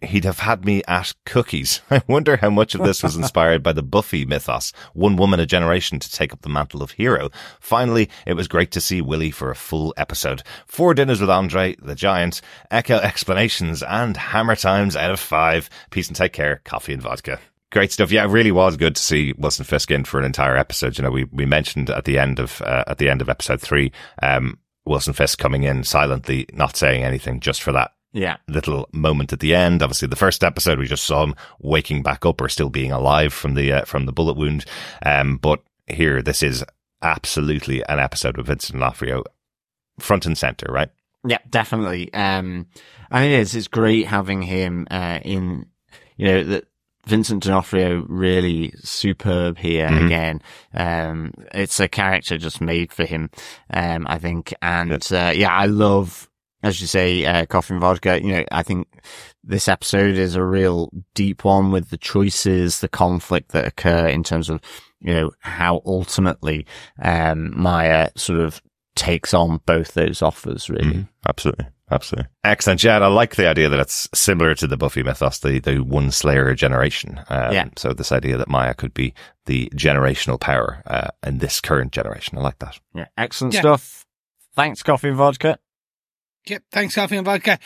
[0.01, 1.81] he'd have had me at cookies.
[1.91, 5.45] I wonder how much of this was inspired by the Buffy mythos, one woman a
[5.45, 7.29] generation to take up the mantle of hero.
[7.59, 10.43] Finally, it was great to see Willie for a full episode.
[10.65, 15.69] Four dinners with Andre, the giant, Echo explanations, and hammer times out of five.
[15.89, 16.61] Peace and take care.
[16.63, 17.39] Coffee and vodka.
[17.71, 18.11] Great stuff.
[18.11, 20.97] Yeah, it really was good to see Wilson Fisk in for an entire episode.
[20.97, 23.61] You know, we, we mentioned at the end of, uh, at the end of episode
[23.61, 23.91] three,
[24.21, 28.37] um, Wilson Fisk coming in silently, not saying anything just for that Yeah.
[28.47, 29.83] little moment at the end.
[29.83, 33.31] Obviously, the first episode we just saw him waking back up or still being alive
[33.33, 34.65] from the uh, from the bullet wound.
[35.05, 36.63] Um, but here, this is
[37.01, 39.23] absolutely an episode with Vincent D'Onofrio
[39.99, 40.89] front and center, right?
[41.27, 42.13] Yeah, definitely.
[42.13, 42.67] Um,
[43.11, 43.55] and it is.
[43.55, 45.67] It's great having him uh, in.
[46.17, 46.65] You know that
[47.05, 50.05] Vincent D'Onofrio really superb here Mhm.
[50.07, 50.41] again.
[50.73, 53.29] Um, it's a character just made for him.
[53.71, 56.27] Um, I think, and uh, yeah, I love,
[56.63, 58.21] as you say, uh, coffee and vodka.
[58.21, 58.87] You know, I think
[59.43, 64.23] this episode is a real deep one with the choices, the conflict that occur in
[64.23, 64.59] terms of
[64.99, 66.65] you know how ultimately
[67.01, 68.61] um, Maya sort of
[68.95, 70.69] takes on both those offers.
[70.69, 70.85] Really.
[70.85, 71.09] Mhm.
[71.27, 71.67] Absolutely.
[71.89, 72.29] Absolutely.
[72.43, 72.83] Excellent.
[72.83, 75.77] Yeah, and I like the idea that it's similar to the Buffy mythos, the, the
[75.79, 77.21] one slayer generation.
[77.29, 77.69] Um, Yeah.
[77.77, 79.13] So this idea that Maya could be
[79.45, 82.37] the generational power, uh, in this current generation.
[82.37, 82.77] I like that.
[82.93, 83.61] Yeah, excellent Yeah.
[83.61, 84.05] stuff.
[84.53, 85.59] Thanks, Coffee and Vodka.
[86.47, 87.59] Yep, thanks, Coffee and Vodka.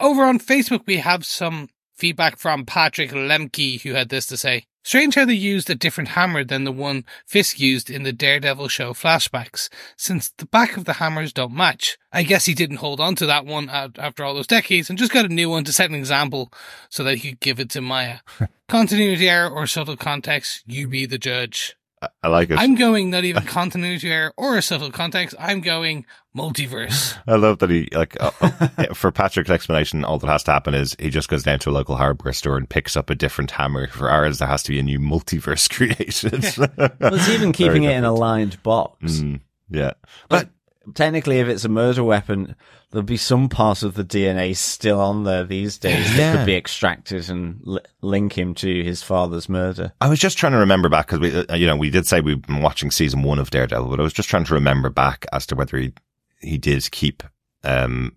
[0.00, 4.66] Over on Facebook, we have some feedback from Patrick Lemke, who had this to say.
[4.84, 8.68] Strange how they used a different hammer than the one Fisk used in the Daredevil
[8.68, 11.98] show flashbacks, since the back of the hammers don't match.
[12.12, 15.12] I guess he didn't hold on to that one after all those decades and just
[15.12, 16.50] got a new one to set an example
[16.88, 18.20] so that he could give it to Maya.
[18.68, 21.76] Continuity error or subtle context, you be the judge.
[22.00, 22.58] I, I like it.
[22.58, 27.16] I'm going not even continuity error or a subtle context, I'm going multiverse.
[27.26, 30.04] I love that he like uh, uh, for Patrick's explanation.
[30.04, 32.56] All that has to happen is he just goes down to a local hardware store
[32.56, 33.88] and picks up a different hammer.
[33.88, 36.56] For ours, there has to be a new multiverse created.
[37.00, 39.20] Well, it's even keeping it in a lined box.
[39.20, 39.40] Mm,
[39.70, 39.92] yeah,
[40.28, 40.48] But
[40.94, 42.54] technically, if it's a murder weapon,
[42.90, 46.56] there'll be some part of the DNA still on there these days that could be
[46.56, 49.92] extracted and li- link him to his father's murder.
[50.00, 52.20] I was just trying to remember back because we, uh, you know, we did say
[52.20, 55.26] we've been watching season one of Daredevil, but I was just trying to remember back
[55.32, 55.92] as to whether he
[56.40, 57.22] he did keep
[57.64, 58.16] um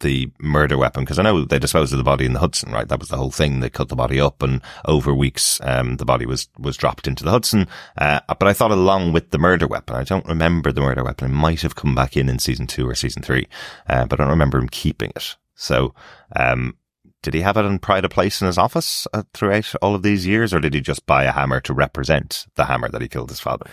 [0.00, 2.86] the murder weapon because I know they disposed of the body in the Hudson, right?
[2.86, 3.60] That was the whole thing.
[3.60, 7.24] They cut the body up, and over weeks, um, the body was was dropped into
[7.24, 7.66] the Hudson.
[7.98, 11.30] Uh, but I thought along with the murder weapon, I don't remember the murder weapon.
[11.30, 13.48] It might have come back in in season two or season three,
[13.88, 15.36] uh, but I don't remember him keeping it.
[15.56, 15.94] So,
[16.36, 16.76] um,
[17.22, 20.02] did he have it in pride of place in his office uh, throughout all of
[20.02, 23.08] these years, or did he just buy a hammer to represent the hammer that he
[23.08, 23.66] killed his father?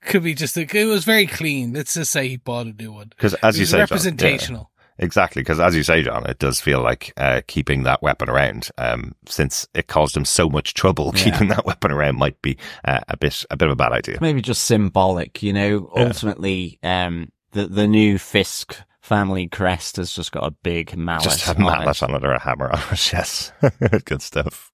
[0.00, 1.74] Could be just, a, it was very clean.
[1.74, 3.10] Let's just say he bought a new one.
[3.10, 4.70] Because as you say, John, yeah, representational.
[4.98, 5.42] Exactly.
[5.42, 9.14] Because as you say, John, it does feel like uh, keeping that weapon around, um,
[9.26, 11.12] since it caused him so much trouble.
[11.16, 11.32] Yeah.
[11.32, 14.18] Keeping that weapon around might be uh, a bit a bit of a bad idea.
[14.20, 15.90] Maybe just symbolic, you know.
[15.96, 16.04] Yeah.
[16.04, 21.24] Ultimately, um, the the new Fisk family crest has just got a big mallet.
[21.24, 22.02] Just a on it.
[22.02, 23.12] on it or a hammer on it.
[23.12, 23.52] Yes,
[24.04, 24.72] good stuff.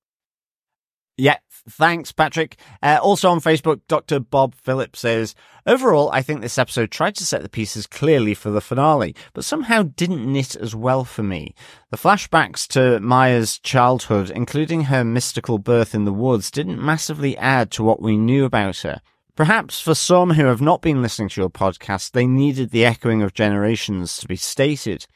[1.16, 1.36] Yeah,
[1.68, 2.56] thanks, Patrick.
[2.82, 4.20] Uh, also on Facebook, Dr.
[4.20, 5.34] Bob Phillips says,
[5.66, 9.44] Overall, I think this episode tried to set the pieces clearly for the finale, but
[9.44, 11.54] somehow didn't knit as well for me.
[11.90, 17.70] The flashbacks to Maya's childhood, including her mystical birth in the woods, didn't massively add
[17.72, 19.00] to what we knew about her.
[19.34, 23.22] Perhaps for some who have not been listening to your podcast, they needed the echoing
[23.22, 25.06] of generations to be stated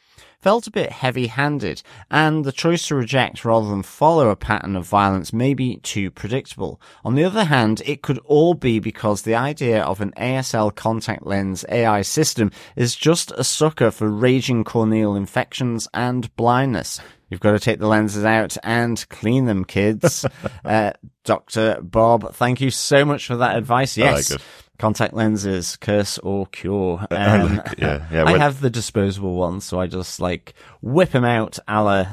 [0.47, 4.77] felt a bit heavy handed, and the choice to reject rather than follow a pattern
[4.77, 6.81] of violence may be too predictable.
[7.05, 11.27] On the other hand, it could all be because the idea of an ASL contact
[11.27, 17.01] lens AI system is just a sucker for raging corneal infections and blindness.
[17.29, 20.25] You've got to take the lenses out and clean them, kids.
[20.65, 20.93] uh,
[21.25, 21.81] Dr.
[21.83, 23.97] Bob, thank you so much for that advice.
[23.97, 24.31] Yes.
[24.31, 24.43] it.
[24.79, 27.05] Contact lenses, curse or cure.
[27.11, 28.25] I Um, like- yeah, yeah.
[28.25, 32.07] I have the disposable ones, so I just like whip them out a la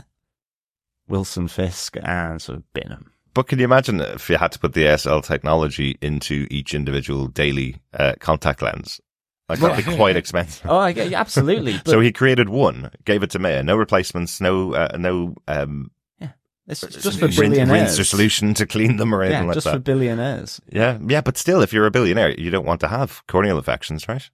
[1.08, 3.12] Wilson Fisk and sort of bin them.
[3.34, 7.28] But can you imagine if you had to put the ASL technology into each individual
[7.28, 9.02] daily uh, contact lens?
[9.50, 10.66] Like that'd be quite expensive.
[10.70, 11.74] Oh, I get yeah, absolutely.
[11.84, 15.92] But so he created one, gave it to Maya, no replacements, no, uh, no, um,
[16.20, 16.30] Yeah.
[16.68, 18.10] It's just Rinse- for rinse their billionaires.
[18.10, 19.74] solution to clean them or anything Yeah, like just that.
[19.74, 20.62] for billionaires.
[20.72, 24.08] yeah, yeah, but still, if you're a billionaire, you don't want to have corneal infections,
[24.08, 24.30] right?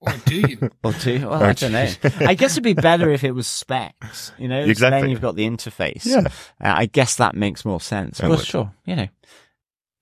[0.00, 0.70] Or do you?
[0.84, 1.28] Or two.
[1.28, 1.88] Well, Or I don't know.
[2.20, 4.60] I guess it'd be better if it was specs, you know?
[4.60, 5.00] Exactly.
[5.02, 6.06] Then you've got the interface.
[6.06, 6.20] Yeah.
[6.64, 8.20] Uh, I guess that makes more sense.
[8.20, 8.46] It Well, would.
[8.46, 8.72] sure.
[8.86, 9.08] You know,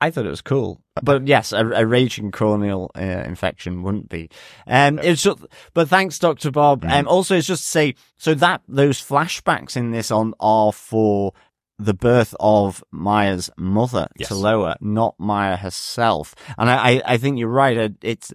[0.00, 0.80] I thought it was cool.
[1.02, 4.28] But yes, a, a raging corneal uh, infection wouldn't be.
[4.66, 5.38] Um, it's just,
[5.74, 6.50] but thanks, Dr.
[6.50, 6.82] Bob.
[6.82, 6.90] Mm.
[6.92, 11.32] Um, also, it's just to say, so that those flashbacks in this on are for
[11.78, 14.30] the birth of Maya's mother Yes.
[14.30, 16.34] Taloa, not Maya herself.
[16.58, 17.76] And I, I, I think you're right.
[17.76, 18.32] Uh, It's,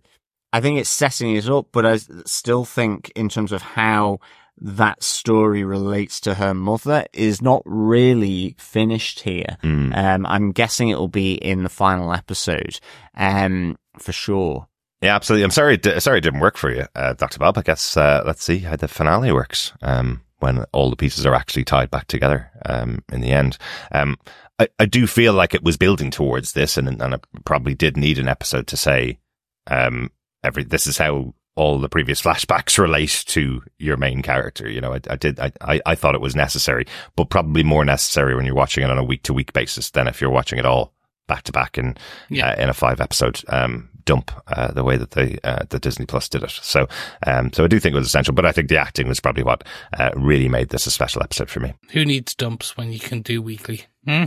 [0.53, 4.19] I think it's setting it up, but I still think in terms of how
[4.61, 9.57] that story relates to her mother is not really finished here.
[9.63, 9.97] Mm.
[9.97, 12.79] Um, I'm guessing it will be in the final episode,
[13.15, 14.67] um, for sure.
[15.01, 15.45] Yeah, absolutely.
[15.45, 15.79] I'm sorry.
[15.83, 17.57] It, sorry, it didn't work for you, uh, Doctor Bob.
[17.57, 21.33] I guess uh, let's see how the finale works um, when all the pieces are
[21.33, 23.57] actually tied back together um, in the end.
[23.91, 24.17] Um,
[24.59, 27.97] I, I do feel like it was building towards this, and and it probably did
[27.97, 29.17] need an episode to say,
[29.65, 30.11] um,
[30.43, 34.67] every this is how all the previous flashbacks relate to your main character.
[34.69, 35.39] You know, I, I did.
[35.39, 36.85] I, I I thought it was necessary,
[37.15, 40.07] but probably more necessary when you're watching it on a week to week basis than
[40.07, 40.93] if you're watching it all
[41.27, 41.95] back to back in
[42.29, 42.49] Yeah.
[42.51, 46.05] uh, in a five episode um, dump uh, the way that they uh, the Disney
[46.05, 46.49] Plus did it.
[46.49, 46.87] So
[47.27, 49.43] um, so I do think it was essential, but I think the acting was probably
[49.43, 49.63] what
[49.99, 51.73] uh, really made this a special episode for me.
[51.93, 53.85] Who needs dumps when you can do weekly?
[54.07, 54.25] Hmm?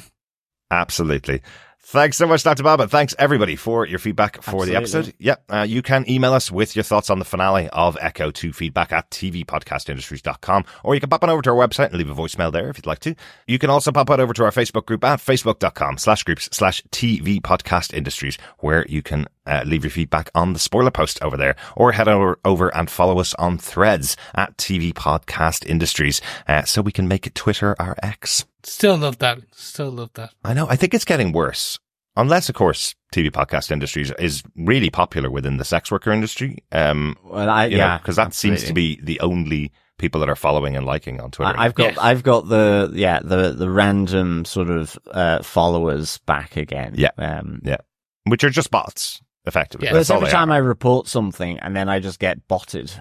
[0.71, 1.43] Absolutely.
[1.87, 2.63] Thanks so much, Dr.
[2.63, 5.13] Bob, and thanks everybody for your feedback for the episode.
[5.19, 5.45] Yep.
[5.51, 8.91] Uh, you can email us with your thoughts on the finale of Echo 2 feedback
[8.91, 12.51] at tvpodcastindustries.com, or you can pop on over to our website and leave a voicemail
[12.51, 13.15] there if you'd like to.
[13.47, 16.83] You can also pop on over to our Facebook group at facebook.com slash groups slash
[16.91, 21.37] TV podcast industries, where you can uh, leave your feedback on the spoiler post over
[21.37, 26.63] there, or head over, over and follow us on threads at TV podcast industries, uh,
[26.63, 28.47] so we can make Twitter our X.
[28.67, 29.39] Still love that.
[29.53, 30.31] Still love that.
[30.45, 30.67] I know.
[30.69, 31.79] I think it's getting worse.
[32.17, 36.59] Unless, of course, TV podcast industry is really popular within the sex worker industry.
[36.71, 40.77] Um, Well, I, yeah, because that seems to be the only people that are following
[40.77, 41.57] and liking on Twitter.
[41.59, 41.99] I, I've got, Yes.
[41.99, 46.95] I've got the, yeah, the, the random sort of, uh, followers back again.
[46.97, 47.11] Yeah.
[47.19, 47.79] Um, yeah.
[48.27, 49.89] which are just bots, effectively.
[49.89, 49.95] Yeah.
[49.95, 50.55] That's every time are.
[50.55, 52.93] I report something and then I just get botted.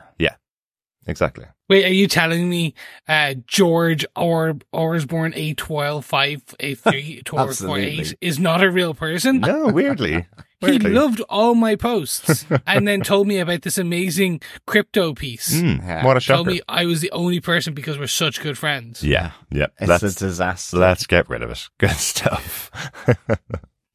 [1.07, 1.45] Exactly.
[1.69, 2.73] Wait, are you telling me
[3.07, 8.69] uh, George or Orsborn eight twelve five eight three twelve four eight is not a
[8.71, 9.39] real person?
[9.39, 10.27] No, weirdly.
[10.65, 15.61] He loved all my posts and then told me about this amazing crypto piece.
[15.61, 16.05] Yeah.
[16.05, 16.35] What a shock.
[16.37, 19.03] Told me I was the only person because we're such good friends.
[19.03, 19.65] yeah, yeah.
[19.77, 20.77] It's Let's, a disaster.
[20.77, 21.67] let's get rid of it.
[21.79, 22.71] Good stuff.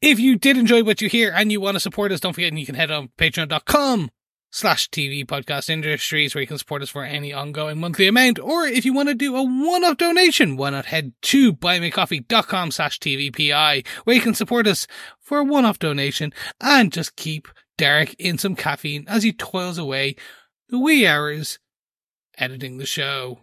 [0.01, 2.53] If you did enjoy what you hear and you want to support us, don't forget
[2.55, 4.11] you can head on patreon.com
[4.51, 8.39] slash TV podcast industries where you can support us for any ongoing monthly amount.
[8.39, 12.99] Or if you want to do a one-off donation, why not head to buymecoffee.com slash
[12.99, 14.87] TVPI where you can support us
[15.19, 17.47] for a one-off donation and just keep
[17.77, 20.15] Derek in some caffeine as he toils away
[20.69, 21.59] the wee hours
[22.37, 23.39] editing the show.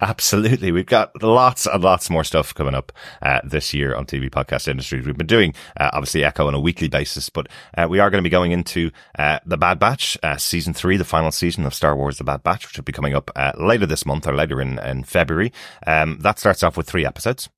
[0.00, 0.72] Absolutely.
[0.72, 2.90] We've got lots and lots more stuff coming up
[3.22, 5.06] uh, this year on TV podcast industries.
[5.06, 8.22] We've been doing uh, obviously Echo on a weekly basis, but uh, we are going
[8.22, 11.74] to be going into uh, The Bad Batch, uh, season three, the final season of
[11.74, 14.34] Star Wars The Bad Batch, which will be coming up uh, later this month or
[14.34, 15.52] later in, in February.
[15.86, 17.48] Um, that starts off with three episodes.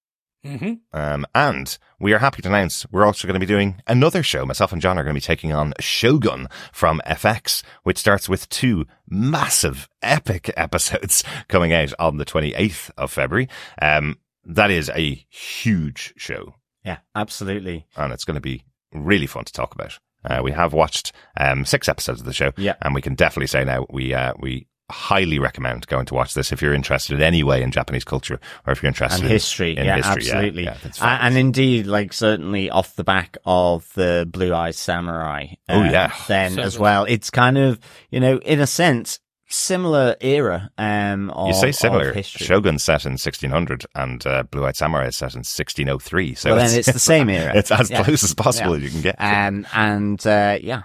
[0.44, 4.22] Hmm Um, and we are happy to announce we're also going to be doing another
[4.22, 4.46] show.
[4.46, 8.48] Myself and John are going to be taking on Shogun from FX, which starts with
[8.48, 13.48] two massive epic episodes coming out on the 28th of February.
[13.82, 17.86] Um, that is a huge show Yeah, absolutely.
[17.96, 19.98] and it's going to be really fun to talk about.
[20.24, 22.74] Uh, we have watched, um, six episodes of the show Yeah.
[22.82, 26.52] and we can definitely say now we, uh, we highly recommend going to watch this
[26.52, 29.30] if you're interested in any way in Japanese culture or if you're interested and in
[29.30, 29.76] history.
[29.76, 30.64] in yeah, history, yeah, absolutely.
[30.64, 35.46] yeah, that's and indeed, like certainly off the back of the Blue Eyes Samurai.
[35.68, 36.12] uh, Oh, yeah.
[36.28, 37.78] Then So as well, it's kind of
[38.10, 39.20] you know in a sense
[39.52, 40.70] similar era.
[40.78, 42.12] Um, of, You say similar.
[42.12, 42.46] history.
[42.46, 46.34] Shogun's set in 1600 and uh, Blue Eyed Samurai is set in 1603.
[46.36, 47.56] So well, then it's the same era.
[47.56, 48.04] it's as Yeah.
[48.04, 48.76] close as possible Yeah.
[48.76, 49.16] as you can get.
[49.18, 50.82] Um, and uh, yeah,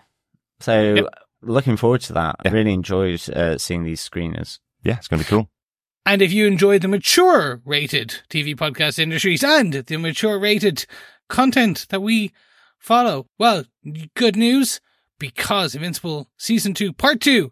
[0.62, 1.06] so Yep.
[1.46, 2.36] Looking forward to that.
[2.44, 2.52] Yeah.
[2.52, 4.60] I really enjoyed uh, seeing these screeners.
[4.84, 5.50] yeah, it's going to be cool.
[6.06, 10.86] And if you enjoy the mature rated TV podcast industries and the mature rated
[11.30, 12.32] content that we
[12.78, 13.66] follow, well,
[14.16, 14.80] good news
[15.18, 17.52] because Invincible season two, part two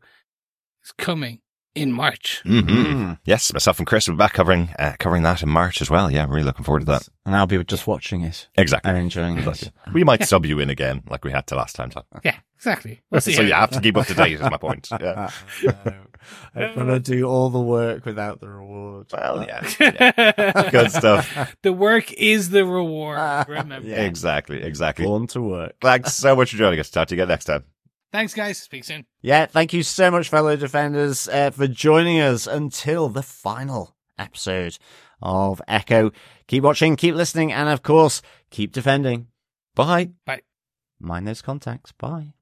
[0.84, 1.40] is coming
[1.76, 2.42] in March.
[2.46, 5.90] hmm Yes, myself and Chris will be back covering uh, covering that in March as
[5.90, 6.12] well.
[6.12, 7.10] Yeah, I'm really looking forward to that.
[7.26, 8.90] And I'll be just watching it Exactly.
[8.90, 9.72] and enjoying it.
[9.94, 11.90] We might sub you in again, like we had to last time.
[11.90, 12.04] Tom.
[12.24, 13.02] Yeah, exactly.
[13.10, 14.34] We'll see so you have to keep up to date.
[14.34, 14.90] Is my point.
[15.02, 15.30] Yeah.
[16.56, 19.08] I'm gonna do all the work without the reward.
[19.12, 19.70] Well, yeah.
[19.80, 20.70] yeah.
[20.72, 21.54] Good stuff.
[21.64, 23.50] The work is the reward.
[23.50, 23.86] Remember.
[23.90, 24.04] Yeah.
[24.04, 24.64] Exactly.
[24.64, 25.04] Exactly.
[25.06, 25.76] Born to work.
[25.82, 26.90] Thanks so much for joining us.
[26.90, 27.66] Talk to you again next time.
[28.14, 28.60] Thanks, guys.
[28.60, 29.06] Speak soon.
[29.24, 34.78] Yeah, thank you so much, fellow defenders, uh, for joining us until the final episode
[35.20, 36.12] of Echo.
[36.46, 38.22] Keep watching, keep listening, and of course,
[38.52, 39.30] keep defending.
[39.74, 40.12] Bye.
[40.28, 40.42] Bye.
[41.00, 41.92] Mind those contacts.
[41.92, 42.34] Bye.